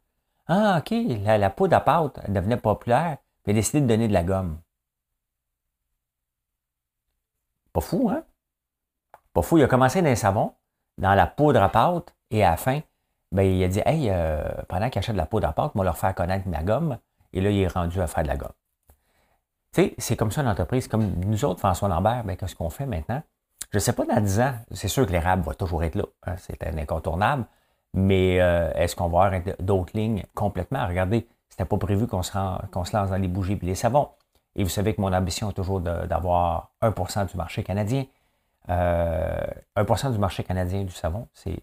[0.49, 0.91] Ah, ok,
[1.25, 4.25] la, poudre à pâte elle devenait populaire, puis il a décidé de donner de la
[4.25, 4.59] gomme.
[7.73, 8.25] Pas fou, hein?
[9.53, 10.53] Il a commencé dans les savons,
[10.99, 12.81] dans la poudre à pâte, et à la fin,
[13.33, 15.85] ben, il a dit Hey, euh, pendant qu'il achète de la poudre à pâte, moi
[15.85, 16.99] leur faire connaître ma gomme.
[17.33, 18.53] Et là, il est rendu à faire de la gomme.
[19.73, 20.89] Tu sais, c'est comme ça une entreprise.
[20.89, 23.23] Comme nous autres, François Lambert, ben, qu'est-ce qu'on fait maintenant?
[23.71, 26.05] Je ne sais pas dans 10 ans, c'est sûr que l'érable va toujours être là.
[26.27, 27.45] Hein, c'est un incontournable.
[27.93, 30.87] Mais euh, est-ce qu'on va avoir d'autres lignes complètement?
[30.87, 34.09] Regardez, c'était pas prévu qu'on se, se lance dans les bougies et les savons.
[34.57, 38.05] Et vous savez que mon ambition est toujours d'avoir 1% du marché canadien.
[38.71, 41.59] Euh, 1% du marché canadien du savon, c'est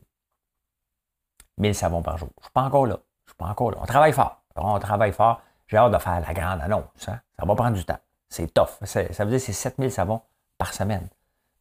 [1.58, 2.30] 1000 savons par jour.
[2.38, 3.00] Je ne suis pas encore là.
[3.26, 3.78] Je suis pas encore là.
[3.82, 4.42] On travaille fort.
[4.56, 5.42] On travaille fort.
[5.68, 7.08] J'ai hâte de faire la grande annonce.
[7.08, 7.20] Hein.
[7.38, 8.00] Ça va prendre du temps.
[8.30, 8.70] C'est tough.
[8.84, 10.22] Ça veut dire que c'est 7000 savons
[10.58, 11.08] par semaine.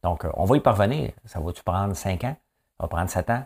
[0.03, 1.11] Donc, euh, on va y parvenir.
[1.25, 2.35] Ça va-tu prendre 5 ans?
[2.77, 3.43] Ça va prendre 7 ans?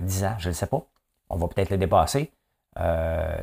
[0.00, 0.34] 10 euh, ans?
[0.38, 0.82] Je ne sais pas.
[1.30, 2.32] On va peut-être le dépasser.
[2.78, 3.42] Euh,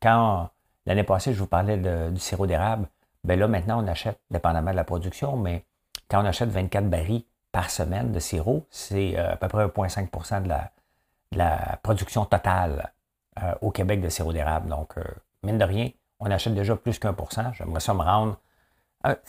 [0.00, 0.50] quand
[0.86, 2.88] l'année passée, je vous parlais du sirop d'érable,
[3.24, 5.64] ben là, maintenant, on achète, dépendamment de la production, mais
[6.10, 10.42] quand on achète 24 barils par semaine de sirop, c'est euh, à peu près 1,5%
[10.42, 10.70] de la,
[11.32, 12.92] la, production totale
[13.42, 14.68] euh, au Québec de sirop d'érable.
[14.68, 15.02] Donc, euh,
[15.42, 15.90] mine de rien,
[16.20, 17.52] on achète déjà plus qu'un pour cent.
[17.52, 18.36] J'aimerais ça me rendre.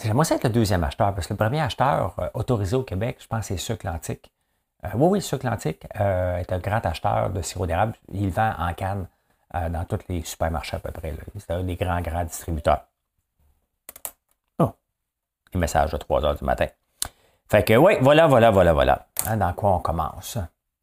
[0.03, 3.27] J'aimerais ça être le deuxième acheteur, parce que le premier acheteur autorisé au Québec, je
[3.27, 3.85] pense, c'est Sucre
[4.95, 7.93] oui, oui, Sucre est un grand acheteur de sirop d'érable.
[8.11, 9.05] Il vend en canne
[9.53, 11.13] dans tous les supermarchés à peu près.
[11.37, 12.89] C'est un des grands, grands distributeurs
[15.53, 16.67] les messages de 3 heures du matin.
[17.47, 19.07] Fait que oui, voilà, voilà, voilà, voilà.
[19.27, 20.37] Hein, dans quoi on commence?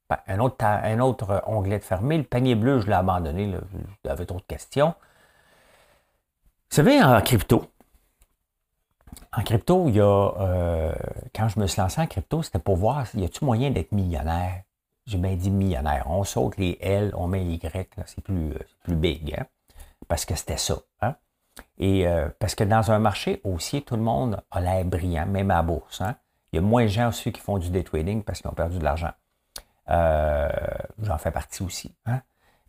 [0.09, 2.19] Ben, un, autre, un autre onglet de fermé.
[2.19, 3.53] Le panier bleu, je l'ai abandonné.
[4.05, 4.95] J'avais trop de questions.
[6.71, 7.71] Vous savez, en crypto,
[9.37, 10.33] en crypto, il y a.
[10.41, 10.95] Euh,
[11.35, 14.63] quand je me suis lancé en crypto, c'était pour voir y a-t-il moyen d'être millionnaire?
[15.07, 16.07] J'ai bien dit millionnaire.
[16.09, 19.35] On saute les L, on met les Y, c'est plus, euh, plus big.
[19.39, 19.45] Hein?
[20.09, 20.77] Parce que c'était ça.
[21.01, 21.15] Hein?
[21.79, 25.51] Et euh, parce que dans un marché haussier, tout le monde a l'air brillant, même
[25.51, 26.01] à bourse.
[26.01, 26.17] Hein.
[26.53, 28.55] Il y a moins de gens aussi qui font du day trading parce qu'ils ont
[28.55, 29.13] perdu de l'argent.
[29.91, 30.49] Euh,
[31.03, 31.95] j'en fais partie aussi.
[32.07, 32.21] Hein.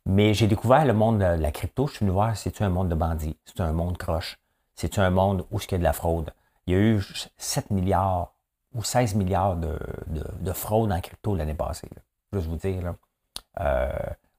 [0.05, 1.87] Mais j'ai découvert le monde de la crypto.
[1.87, 3.37] Je suis venu voir, c'est-tu un monde de bandits?
[3.45, 4.39] C'est un monde croche?
[4.75, 6.31] C'est-tu un monde où il y a de la fraude?
[6.65, 7.01] Il y a eu
[7.37, 8.33] 7 milliards
[8.73, 11.89] ou 16 milliards de, de, fraude en crypto l'année passée.
[12.31, 12.93] Je Juste vous dire.
[13.59, 13.89] Euh,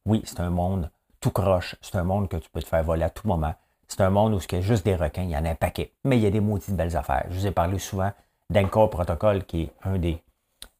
[0.07, 1.77] oui, c'est un monde tout croche.
[1.81, 3.55] C'est un monde que tu peux te faire voler à tout moment.
[3.89, 5.55] C'est un monde où il y a juste des requins, il y en a un
[5.55, 5.93] paquet.
[6.05, 7.27] Mais il y a des maudites belles affaires.
[7.31, 8.13] Je vous ai parlé souvent
[8.51, 10.23] d'Encore Protocol, qui est un des,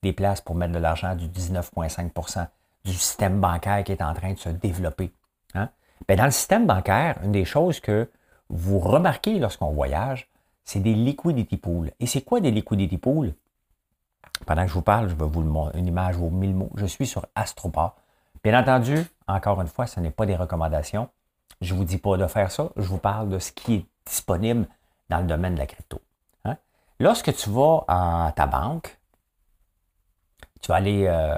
[0.03, 2.47] des places pour mettre de l'argent du 19,5%
[2.85, 5.13] du système bancaire qui est en train de se développer.
[5.55, 5.69] Hein?
[6.07, 8.09] Ben, dans le système bancaire, une des choses que
[8.49, 10.29] vous remarquez lorsqu'on voyage,
[10.65, 11.91] c'est des liquidity pools.
[12.01, 13.35] Et c'est quoi des liquidity pools?
[14.47, 16.71] Pendant que je vous parle, je vais vous montrer, une image vaut mille mots.
[16.77, 17.97] Je suis sur Astroport.
[18.45, 21.09] Bien entendu, encore une fois, ce n'est pas des recommandations.
[21.61, 23.87] Je ne vous dis pas de faire ça, je vous parle de ce qui est
[24.07, 24.67] disponible
[25.09, 26.01] dans le domaine de la crypto.
[26.45, 26.57] Hein.
[27.01, 28.99] Lorsque tu vas à ta banque,
[30.61, 31.37] tu vas aller euh,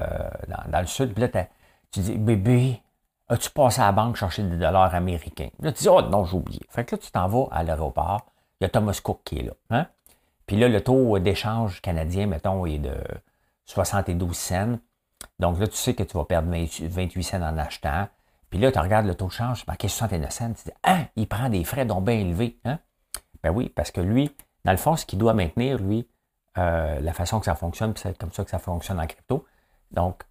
[0.68, 1.46] dans, le sud, puis là,
[1.90, 2.82] tu dis, bébé,
[3.28, 5.50] as-tu passé à la banque chercher des dollars américains?
[5.60, 6.60] Là, tu dis, oh non, j'ai oublié.
[6.68, 8.26] Fait que là, tu t'en vas à l'aéroport,
[8.60, 9.52] il y a Thomas Cook qui est là.
[9.70, 9.86] Hein.
[10.46, 12.96] Puis là, le taux d'échange canadien, mettons, est de
[13.66, 14.78] 72 cents.
[15.38, 18.08] Donc là, tu sais que tu vas perdre 28 cents en achetant.
[18.50, 21.28] Puis là, tu regardes le taux de change, marqué 69 cents, tu dis, ah, il
[21.28, 22.58] prend des frais dont bien élevés.
[22.64, 22.78] Hein?
[23.42, 24.34] Ben oui, parce que lui,
[24.64, 26.08] dans le fond, ce qu'il doit maintenir, lui,
[26.58, 29.46] euh, la façon que ça fonctionne, c'est comme ça que ça fonctionne en crypto.
[29.92, 30.22] Donc,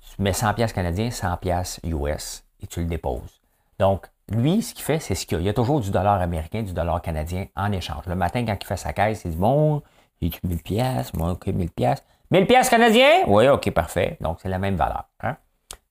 [0.00, 3.40] tu mets 100 pièces canadiens, 100 pièces US et tu le déposes.
[3.78, 5.42] Donc, lui, ce qu'il fait, c'est ce qu'il y a.
[5.42, 8.06] Il y a toujours du dollar américain, du dollar canadien en échange.
[8.06, 9.82] Le matin, quand il fait sa caisse, il dit, bon,
[10.20, 12.02] j'ai 1000 pièces, moi, OK, 1000 pièces.
[12.30, 13.24] 1000 pièces canadiens?
[13.28, 14.16] Oui, OK, parfait.
[14.20, 15.04] Donc, c'est la même valeur.
[15.20, 15.36] Hein?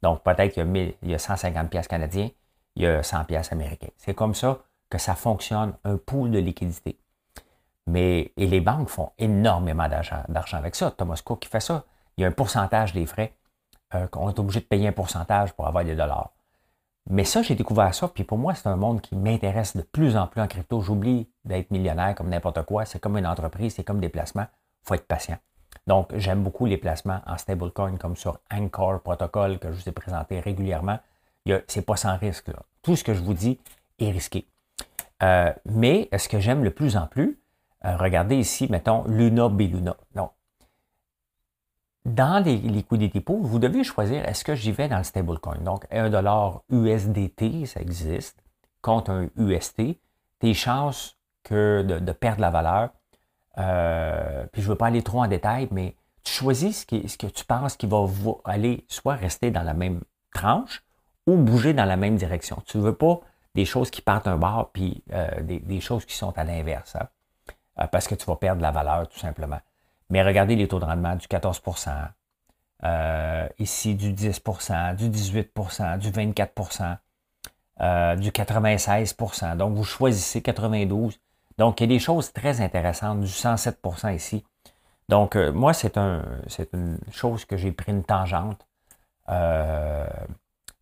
[0.05, 2.29] Donc, peut-être qu'il y, a 150 pièces canadiens,
[2.75, 3.89] il y a 100 pièces américains.
[3.97, 6.99] C'est comme ça que ça fonctionne, un pool de liquidité.
[7.87, 10.91] Mais, et les banques font énormément d'argent avec ça.
[10.91, 11.85] Thomas Cook qui fait ça.
[12.17, 13.33] Il y a un pourcentage des frais
[13.95, 16.33] euh, qu'on est obligé de payer un pourcentage pour avoir des dollars.
[17.09, 20.15] Mais ça, j'ai découvert ça, puis pour moi, c'est un monde qui m'intéresse de plus
[20.17, 20.81] en plus en crypto.
[20.81, 22.85] J'oublie d'être millionnaire comme n'importe quoi.
[22.85, 24.45] C'est comme une entreprise, c'est comme des placements.
[24.83, 25.39] Il faut être patient.
[25.87, 29.91] Donc, j'aime beaucoup les placements en stablecoin comme sur Anchor Protocol que je vous ai
[29.91, 30.99] présenté régulièrement.
[31.67, 32.49] C'est pas sans risque.
[32.81, 33.59] Tout ce que je vous dis
[33.99, 34.45] est risqué.
[35.23, 37.39] Euh, mais ce que j'aime le plus en plus,
[37.85, 39.95] euh, regardez ici, mettons, Luna Beluna.
[40.15, 40.29] Non.
[42.05, 45.57] Dans les liquidités pools, vous devez choisir est-ce que j'y vais dans le stablecoin?
[45.57, 48.43] Donc, 1 dollar USDT, ça existe,
[48.81, 49.97] contre un UST.
[50.39, 52.89] Tes chances que de, perdre la valeur,
[53.57, 57.27] euh, puis je ne veux pas aller trop en détail, mais tu choisis ce, que
[57.27, 58.05] tu penses qui va
[58.43, 60.01] aller soit rester dans la même
[60.33, 60.83] tranche
[61.27, 62.61] ou bouger dans la même direction.
[62.65, 63.19] Tu ne veux pas
[63.53, 67.07] des choses qui partent un bord, puis euh, des, choses qui sont à l'inverse, hein.
[67.79, 69.59] euh, parce que tu vas perdre la valeur tout simplement.
[70.09, 71.89] Mais regardez les taux de rendement du 14%
[72.83, 76.97] euh, ici du 10% du 18% du 24%
[78.17, 81.19] du 96% Donc, vous choisissez 92
[81.57, 84.43] Donc, il y a des choses très intéressantes, du 107% ici.
[85.07, 86.23] Donc, moi, c'est un,
[86.73, 88.65] une chose que j'ai pris une tangente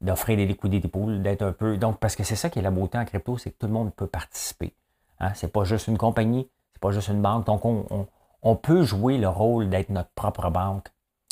[0.03, 1.77] d'offrir des liquidités poules, d'être un peu.
[1.77, 3.73] Donc, parce que c'est ça qui est la beauté en crypto, c'est que tout le
[3.73, 4.75] monde peut participer.
[5.19, 5.31] Hein?
[5.33, 7.45] C'est pas juste une compagnie, c'est pas juste une banque.
[7.45, 10.89] Donc, on, peut jouer le rôle d'être notre propre banque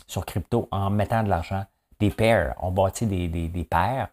[0.08, 1.66] sur crypto en mettant de l'argent.
[2.00, 4.08] Des paires, on bâtit des, des, paires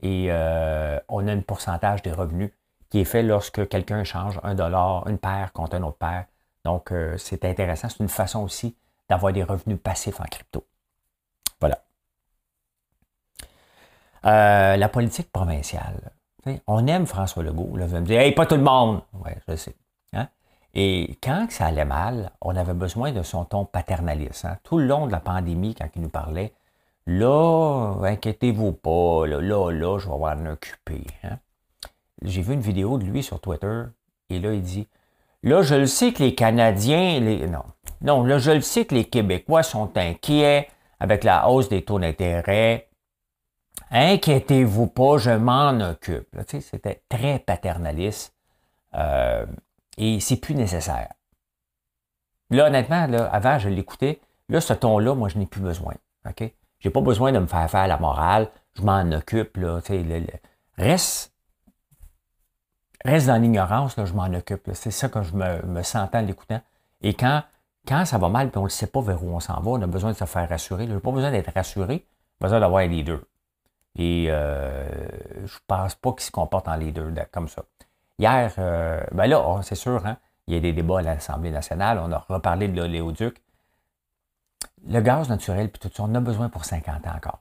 [0.00, 2.52] et euh, on a un pourcentage des revenus
[2.92, 6.26] qui est fait lorsque quelqu'un change un dollar, une paire contre un autre paire.
[6.62, 7.88] Donc, euh, c'est intéressant.
[7.88, 8.76] C'est une façon aussi
[9.08, 10.66] d'avoir des revenus passifs en crypto.
[11.58, 11.78] Voilà.
[14.26, 16.12] Euh, la politique provinciale.
[16.66, 17.78] On aime François Legault.
[17.78, 19.00] Là, vous me dire, hey, pas tout le monde.
[19.14, 19.74] Oui, je sais.
[20.12, 20.28] Hein.
[20.74, 24.44] Et quand ça allait mal, on avait besoin de son ton paternaliste.
[24.44, 24.58] Hein.
[24.64, 26.52] Tout le long de la pandémie, quand il nous parlait,
[27.06, 31.06] là, inquiétez-vous pas, là, là, je vais m'en occuper.
[31.24, 31.38] Hein.
[32.22, 33.82] J'ai vu une vidéo de lui sur Twitter,
[34.30, 34.88] et là, il dit,
[35.42, 37.46] là, je le sais que les Canadiens, les...
[37.46, 37.64] non,
[38.00, 40.68] non, là, je le sais que les Québécois sont inquiets
[41.00, 42.88] avec la hausse des taux d'intérêt.
[43.90, 46.36] Inquiétez-vous pas, je m'en occupe.
[46.46, 48.34] C'était très paternaliste
[48.94, 49.46] euh,
[49.98, 51.12] et c'est plus nécessaire.
[52.50, 54.20] Là, honnêtement, là, avant, je l'écoutais.
[54.48, 55.94] Là, ce ton-là, moi, je n'ai plus besoin.
[56.28, 56.52] OK?
[56.78, 58.50] Je n'ai pas besoin de me faire faire la morale.
[58.74, 59.56] Je m'en occupe.
[59.56, 59.80] Là,
[60.76, 61.31] reste,
[63.04, 64.70] reste dans l'ignorance, je m'en occupe.
[64.74, 66.60] C'est ça que je me, me en l'écoutant.
[67.02, 67.42] Et quand,
[67.86, 69.82] quand ça va mal et on ne sait pas vers où on s'en va, on
[69.82, 70.86] a besoin de se faire rassurer.
[70.86, 73.20] Je n'ai pas besoin d'être rassuré, j'ai besoin d'avoir un leader.
[73.96, 74.88] Et euh,
[75.44, 77.62] je pense pas qu'il se comporte en leader comme ça.
[78.18, 81.50] Hier, euh, ben là, oh, c'est sûr, hein, il y a des débats à l'Assemblée
[81.50, 82.00] nationale.
[82.02, 83.42] On a reparlé de l'oléoduc.
[84.86, 87.40] Le gaz naturel, puis tout ça, on a besoin pour 50 ans encore.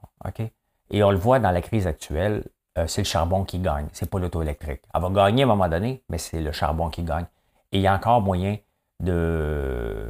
[0.89, 2.43] Et on le voit dans la crise actuelle,
[2.82, 4.82] euh, c'est le charbon qui gagne, c'est pas l'auto électrique.
[4.94, 7.26] Elle va gagner à un moment donné, mais c'est le charbon qui gagne.
[7.72, 8.58] Et il y a encore moyen
[9.00, 10.10] de,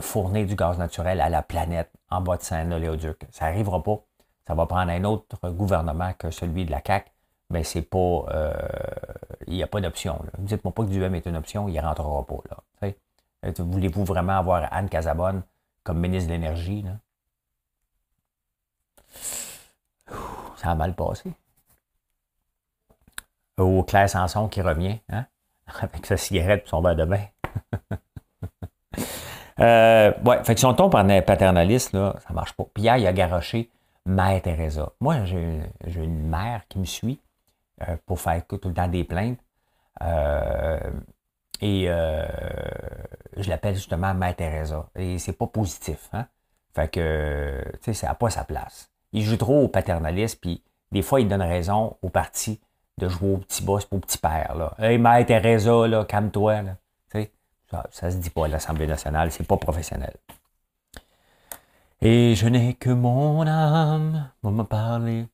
[0.00, 3.26] fournir du gaz naturel à la planète en bas de Saint-Oléoduc.
[3.30, 4.04] Ça n'arrivera pas
[4.46, 7.10] ça va prendre un autre gouvernement que celui de la CAQ,
[7.50, 8.26] mais c'est pas.
[8.28, 8.52] Euh,
[9.46, 10.20] il n'y a pas d'option.
[10.38, 12.42] Dites-moi pas que du M est une option, il ne rentrera pas.
[12.50, 12.92] Là,
[13.58, 15.42] Voulez-vous vraiment avoir Anne Casabonne
[15.82, 16.84] comme ministre de l'Énergie?
[20.56, 21.32] Ça a mal passé.
[23.58, 25.26] Ou Claire Sanson qui revient, hein?
[25.80, 27.24] avec sa cigarette et son verre de bain.
[29.60, 32.64] euh, ouais, fait que si on paternaliste, là, ça marche pas.
[32.72, 33.70] Puis hier, il a garoché
[34.06, 34.92] Mère Teresa.
[35.00, 37.20] Moi, j'ai une mère qui me suit
[37.82, 39.38] euh, pour faire tout le temps des plaintes.
[40.02, 40.80] Euh,
[41.60, 44.88] et je l'appelle justement Mère Teresa.
[44.96, 46.08] Et c'est pas positif.
[46.12, 46.26] Hein?
[46.74, 48.90] Fait que, tu sais, ça n'a pas sa place.
[49.12, 52.60] Il joue trop au paternaliste, puis des fois, il donne raison au parti
[52.98, 54.54] de jouer au petit boss au petit père.
[54.54, 54.74] Là.
[54.78, 56.62] Hey, Mère Teresa, là, calme-toi.
[57.72, 60.14] Ça, ça se dit pas à l'Assemblée nationale, c'est pas professionnel.
[62.02, 65.26] Et je n'ai que mon âme pour me parler.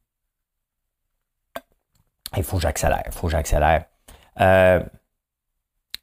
[2.37, 3.87] Il faut que j'accélère, il faut que j'accélère.
[4.41, 4.81] Euh,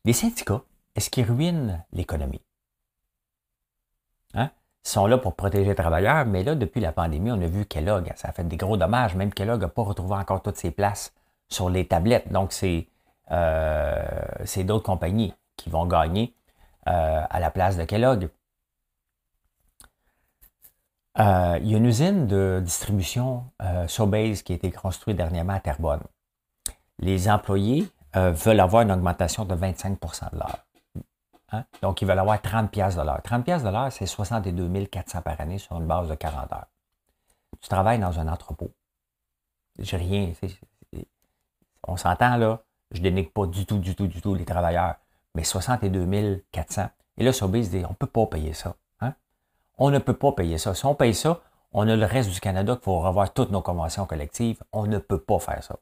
[0.03, 0.61] les syndicats,
[0.95, 2.41] est-ce qu'ils ruinent l'économie?
[4.33, 4.49] Hein?
[4.83, 7.65] Ils sont là pour protéger les travailleurs, mais là, depuis la pandémie, on a vu
[7.65, 9.15] Kellogg, ça a fait des gros dommages.
[9.15, 11.13] Même Kellogg n'a pas retrouvé encore toutes ses places
[11.49, 12.31] sur les tablettes.
[12.31, 12.87] Donc, c'est
[13.31, 14.03] euh,
[14.63, 16.35] d'autres compagnies qui vont gagner
[16.87, 18.29] euh, à la place de Kellogg.
[21.17, 25.53] Euh, il y a une usine de distribution euh, Sobase qui a été construite dernièrement
[25.53, 26.01] à Terrebonne.
[26.99, 30.65] les employés veulent avoir une augmentation de 25% de l'heure.
[31.51, 31.65] Hein?
[31.81, 33.21] Donc, ils veulent avoir 30 pièces de l'heure.
[33.21, 36.67] 30 pièces de l'heure, c'est 62 400 par année sur une base de 40 heures.
[37.59, 38.71] Tu travailles dans un entrepôt.
[39.79, 40.31] J'ai rien.
[41.87, 42.61] On s'entend là.
[42.91, 44.95] Je dénigre pas du tout, du tout, du tout les travailleurs.
[45.33, 46.89] Mais 62 400.
[47.17, 48.75] Et là, Sobeys dit, on ne peut pas payer ça.
[49.01, 49.13] Hein?
[49.77, 50.73] On ne peut pas payer ça.
[50.73, 51.41] Si on paye ça,
[51.73, 54.61] on a le reste du Canada qu'il faut revoir toutes nos conventions collectives.
[54.71, 55.77] On ne peut pas faire ça.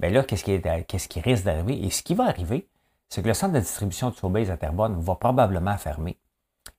[0.00, 1.84] Mais là, qu'est-ce qui, qui risque d'arriver?
[1.84, 2.68] Et ce qui va arriver,
[3.08, 6.18] c'est que le centre de distribution de Sobeys à Terrebonne va probablement fermer.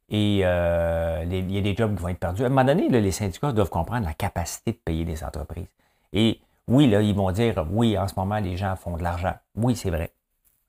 [0.09, 2.43] Et euh, il y a des jobs qui vont être perdus.
[2.43, 5.67] À un moment donné, les syndicats doivent comprendre la capacité de payer les entreprises.
[6.13, 9.35] Et oui, là, ils vont dire, oui, en ce moment, les gens font de l'argent.
[9.55, 10.13] Oui, c'est vrai.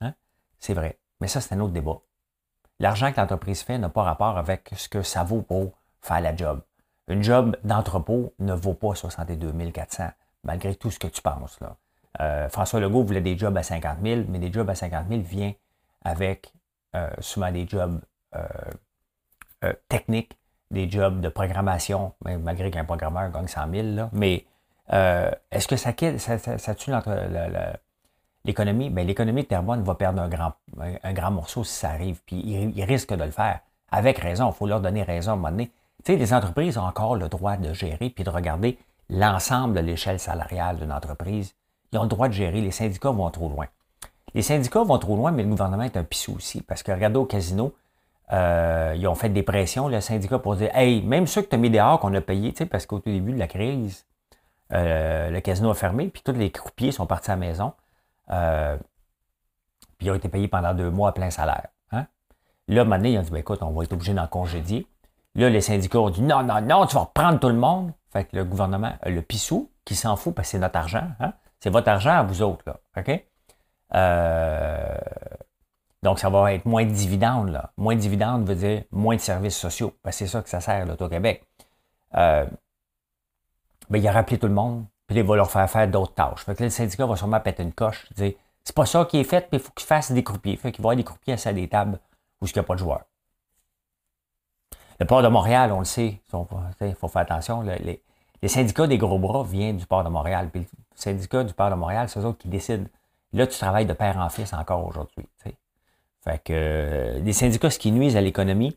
[0.00, 0.14] Hein?
[0.58, 0.98] C'est vrai.
[1.20, 2.00] Mais ça, c'est un autre débat.
[2.78, 5.72] L'argent que l'entreprise fait n'a pas rapport avec ce que ça vaut pour
[6.02, 6.60] faire la job.
[7.08, 10.08] Une job d'entrepôt ne vaut pas 62 400,
[10.44, 11.58] malgré tout ce que tu penses.
[11.60, 11.76] Là.
[12.20, 15.20] Euh, François Legault voulait des jobs à 50 000, mais des jobs à 50 000
[15.22, 15.54] viennent
[16.04, 16.52] avec
[16.94, 18.00] euh, souvent des jobs
[18.34, 20.36] euh, techniques,
[20.70, 23.86] des jobs de programmation, malgré qu'un programmeur gagne 100 000.
[23.88, 24.44] Là, mais
[24.90, 26.92] est-ce que ça, ça, ça, tue
[28.44, 28.90] l'économie?
[28.90, 30.52] Bien, l'économie de Terrebonne va perdre un grand,
[31.02, 33.60] un, grand morceau si ça arrive, puis il, risque de le faire.
[33.90, 35.70] Avec raison, il faut leur donner raison à un moment donné.
[36.04, 38.78] Tu sais, les entreprises ont encore le droit de gérer puis de regarder
[39.08, 41.54] l'ensemble de l'échelle salariale d'une entreprise
[41.92, 42.60] ils ont le droit de gérer.
[42.60, 43.66] Les syndicats vont trop loin.
[44.34, 46.60] Les syndicats vont trop loin, mais le gouvernement est un pissou aussi.
[46.60, 47.74] Parce que regardez au casino,
[48.32, 51.54] euh, ils ont fait des pressions, le syndicat, pour dire Hey, même ceux que tu
[51.54, 54.04] as mis dehors qu'on a payé, parce qu'au tout début de la crise,
[54.72, 57.72] euh, le casino a fermé, puis tous les croupiers sont partis à la maison.
[58.30, 58.76] Euh,
[59.98, 61.68] puis ils ont été payés pendant deux mois à plein salaire.
[61.92, 62.06] Hein?
[62.68, 64.86] Là, maintenant, ils ont dit ben, écoute, on va être obligé d'en congédier.
[65.34, 67.92] Là, les syndicats ont dit non, non, non, tu vas reprendre tout le monde.
[68.12, 71.32] Fait que le gouvernement, le pissou, qui s'en fout parce que c'est notre argent, hein?
[71.60, 72.64] C'est votre argent à vous autres.
[72.96, 73.24] OK?
[73.94, 74.98] Euh,
[76.02, 77.72] donc, ça va être moins de dividendes, là.
[77.76, 79.94] Moins de dividendes veut dire moins de services sociaux.
[80.10, 81.44] c'est ça que ça sert, l'Auto-Québec.
[82.14, 82.46] Euh,
[83.90, 86.44] ben, il a rappelé tout le monde, puis il va leur faire faire d'autres tâches.
[86.44, 88.32] Fait que le syndicat va sûrement péter une coche, dire
[88.64, 90.56] c'est pas ça qui est fait, puis il faut qu'il fasse des croupiers.
[90.56, 92.00] Fait qu'il va y avoir des croupiers à des tables
[92.40, 93.04] où il n'y a pas de joueurs.
[94.98, 96.20] Le port de Montréal, on le sait,
[96.80, 97.62] il faut faire attention.
[97.62, 98.02] les,
[98.48, 100.50] syndicats des gros bras viennent du port de Montréal.
[100.50, 102.86] Puis le syndicat du port de Montréal, c'est eux autres qui décident.
[103.32, 105.26] Là, tu travailles de père en fils encore aujourd'hui.
[106.24, 108.76] Fait que euh, les syndicats, ce qui nuisent à l'économie,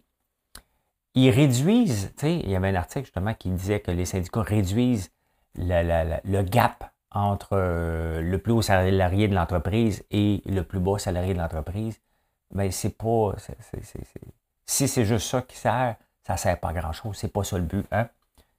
[1.15, 4.41] ils réduisent, tu sais, il y avait un article justement qui disait que les syndicats
[4.41, 5.11] réduisent
[5.55, 11.33] le gap entre euh, le plus haut salarié de l'entreprise et le plus bas salarié
[11.33, 11.99] de l'entreprise.
[12.53, 13.33] Mais c'est pas.
[14.65, 15.95] si c'est juste ça qui sert,
[16.25, 17.17] ça sert pas à grand chose.
[17.17, 17.85] C'est pas ça le but.
[17.91, 18.07] Hein?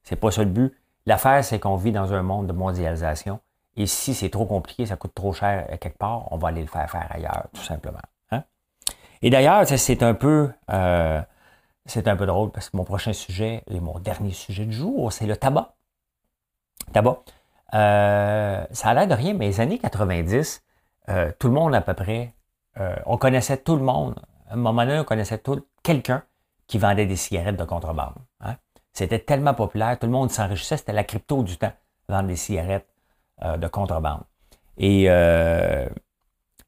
[0.03, 0.73] C'est pas ça le but.
[1.05, 3.39] L'affaire, c'est qu'on vit dans un monde de mondialisation.
[3.75, 6.67] Et si c'est trop compliqué, ça coûte trop cher quelque part, on va aller le
[6.67, 8.01] faire faire ailleurs, tout simplement.
[8.31, 8.43] Hein.
[9.21, 11.21] Et d'ailleurs, c'est un peu euh,
[11.85, 15.11] c'est un peu drôle parce que mon prochain sujet et mon dernier sujet du jour,
[15.11, 15.75] c'est le tabac.
[16.93, 17.23] Tabac.
[17.73, 20.63] Euh, ça a l'air de rien, mais les années 90,
[21.09, 22.33] euh, tout le monde à peu près,
[23.05, 24.15] on connaissait tout le monde.
[24.49, 26.23] À un moment donné, on connaissait tout quelqu'un
[26.67, 28.15] qui vendait des cigarettes de contrebande.
[28.39, 28.55] Hein.
[28.93, 31.73] C'était tellement populaire, tout le monde s'enrichissait, c'était la crypto du temps,
[32.07, 32.87] vendre des cigarettes
[33.43, 34.21] euh, de contrebande.
[34.77, 35.87] Et euh,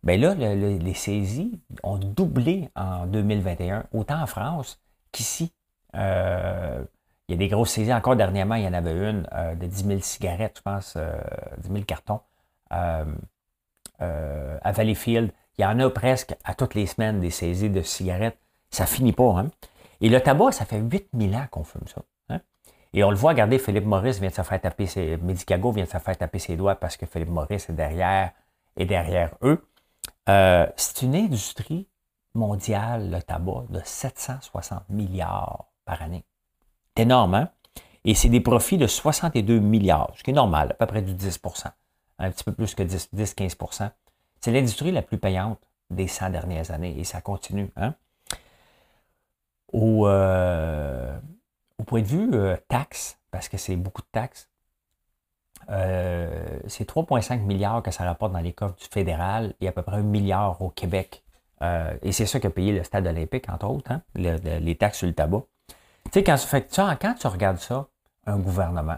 [0.03, 4.81] ben là, les saisies ont doublé en 2021, autant en France
[5.13, 5.53] qu'ici.
[5.95, 6.83] Euh,
[7.27, 7.93] il y a des grosses saisies.
[7.93, 9.25] Encore dernièrement, il y en avait une
[9.57, 10.97] de 10 000 cigarettes, je pense,
[11.59, 12.19] 10 000 cartons
[12.69, 13.05] à
[14.71, 15.31] Valleyfield.
[15.57, 18.37] Il y en a presque à toutes les semaines des saisies de cigarettes.
[18.71, 19.39] Ça finit pas.
[19.39, 19.51] Hein?
[20.01, 22.01] Et le tabac, ça fait 8000 ans qu'on fume ça.
[22.93, 25.85] Et on le voit, regardez, Philippe Maurice vient de se faire taper ses, Medicago vient
[25.85, 28.31] de se faire taper ses doigts parce que Philippe Maurice est derrière,
[28.77, 29.67] et derrière eux.
[30.29, 31.87] Euh, c'est une industrie
[32.33, 36.23] mondiale, le tabac, de 760 milliards par année.
[36.95, 37.49] C'est énorme, hein?
[38.05, 41.13] Et c'est des profits de 62 milliards, ce qui est normal, à peu près du
[41.13, 41.71] 10%
[42.19, 43.89] un petit peu plus que 10-15%
[44.39, 45.59] C'est l'industrie la plus payante
[45.89, 47.71] des 100 dernières années et ça continue.
[47.75, 47.95] Hein?
[49.71, 51.17] Au, euh,
[51.79, 54.49] au point de vue euh, taxes, parce que c'est beaucoup de taxes,
[55.69, 59.81] euh, c'est 3,5 milliards que ça rapporte dans les coffres du fédéral et à peu
[59.81, 61.23] près un milliard au Québec.
[61.63, 65.07] Euh, et c'est ça qu'a payé le stade olympique, entre autres, hein, les taxes sur
[65.07, 65.43] le tabac.
[66.05, 67.87] Tu sais, quand, fait, quand tu regardes ça,
[68.25, 68.97] un gouvernement,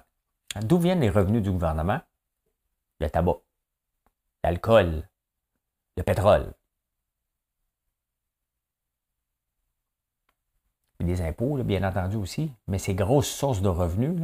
[0.61, 2.01] d'où viennent les revenus du gouvernement?
[2.99, 3.37] Le tabac,
[4.43, 5.07] l'alcool,
[5.97, 6.53] le pétrole.
[11.05, 14.21] des impôts, bien entendu aussi, mais ces grosses sources de revenus,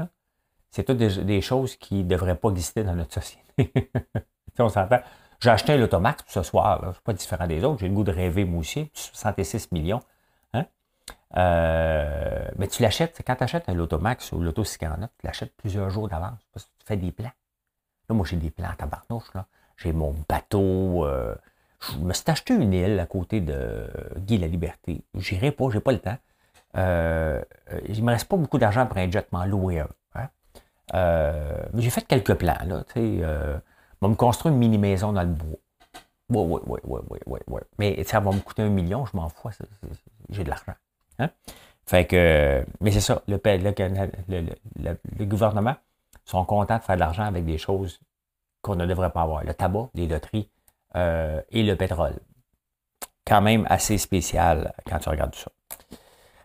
[0.71, 3.71] c'est toutes des, choses qui ne devraient pas exister dans notre société.
[4.59, 4.99] on s'entend.
[5.41, 6.91] J'ai acheté un Automax ce soir, là.
[6.93, 7.79] C'est pas différent des autres.
[7.79, 8.91] J'ai le goût de rêver, moi aussi.
[8.93, 10.01] 66 millions.
[10.53, 10.65] Hein?
[11.35, 15.89] Euh, mais tu l'achètes, quand tu achètes un Automax ou l'Auto 649, tu l'achètes plusieurs
[15.89, 17.31] jours d'avance parce que tu fais des plans.
[18.07, 19.31] Là, moi, j'ai des plans à tabarnouche.
[19.77, 21.05] J'ai mon bateau.
[21.07, 21.33] Euh,
[21.79, 25.03] je me suis acheté une île à côté de Guy La Liberté.
[25.15, 26.17] J'irai pas, j'ai pas le temps.
[26.77, 27.41] Euh,
[27.89, 29.87] il me reste pas beaucoup d'argent pour un louer un.
[30.13, 30.29] Hein.
[30.93, 32.59] Euh, mais j'ai fait quelques plans.
[32.65, 32.83] Là,
[34.01, 35.59] va me construire une mini-maison dans le bois.
[36.29, 37.61] Oui, oui, oui, oui, oui, oui, oui.
[37.77, 39.49] Mais ça va me coûter un million, je m'en fous,
[40.29, 40.73] j'ai de l'argent.
[41.19, 41.29] Hein.
[41.85, 45.75] Fait que, mais c'est ça, le, gouvernement
[46.25, 47.99] sont contents de faire de l'argent avec des choses
[48.61, 49.43] qu'on ne devrait pas avoir.
[49.43, 50.49] Le tabac, les loteries
[50.95, 52.15] euh, et le pétrole.
[53.25, 55.51] Quand même assez spécial quand tu regardes tout ça.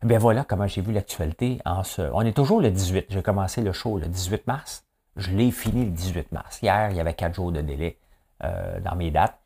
[0.02, 1.60] Bien voilà comment j'ai vu l'actualité.
[1.64, 2.02] En ce...
[2.12, 3.06] On est toujours le 18.
[3.08, 4.85] J'ai commencé le show le 18 mars.
[5.16, 6.60] Je l'ai fini le 18 mars.
[6.62, 7.98] Hier, il y avait quatre jours de délai
[8.44, 9.38] euh, dans mes dates.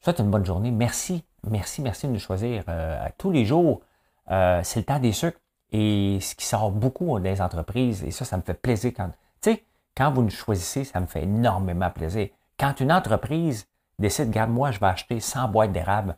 [0.00, 0.70] Souhaite une bonne journée.
[0.70, 3.80] Merci, merci, merci de nous choisir euh, tous les jours.
[4.28, 5.38] c'est le temps des sucres
[5.72, 8.04] et ce qui sort beaucoup des entreprises.
[8.04, 9.08] Et ça, ça me fait plaisir quand.
[9.40, 9.64] Tu sais,
[9.96, 12.28] quand vous nous choisissez, ça me fait énormément plaisir.
[12.58, 13.66] Quand une entreprise
[13.98, 16.16] décide, regarde, moi, je vais acheter 100 boîtes d'érable,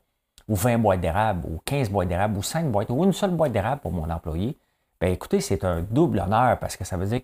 [0.48, 3.52] ou 20 boîtes d'érable, ou 15 boîtes d'érable, ou 5 boîtes, ou une seule boîte
[3.52, 4.58] d'érable pour mon employé,
[5.00, 7.22] bien écoutez, c'est un double honneur parce que ça veut dire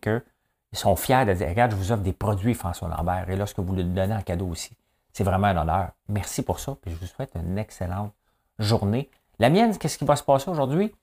[0.73, 3.59] qu'ils sont fiers de dire, regarde, je vous offre des produits François Lambert, et lorsque
[3.59, 4.75] vous le donnez en cadeau aussi.
[5.13, 5.91] C'est vraiment un honneur.
[6.09, 8.13] Merci pour ça, puis je vous souhaite une excellente
[8.59, 9.11] journée.
[9.39, 10.95] La mienne, qu'est-ce qui va se passer aujourd'hui?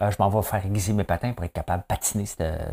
[0.00, 2.24] Euh, je m'en vais faire aiguiser mes patins pour être capable de patiner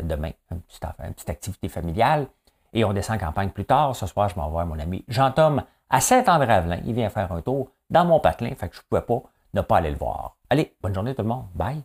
[0.02, 0.32] demain.
[0.50, 2.26] Une petite, une petite activité familiale.
[2.72, 3.94] Et on descend en campagne plus tard.
[3.94, 6.80] Ce soir, je m'en vais mon ami Jean-Tom à Saint-André-Avelin.
[6.84, 9.60] Il vient faire un tour dans mon patelin, fait que je ne pouvais pas ne
[9.60, 10.36] pas aller le voir.
[10.48, 11.46] Allez, bonne journée tout le monde.
[11.54, 11.82] Bye.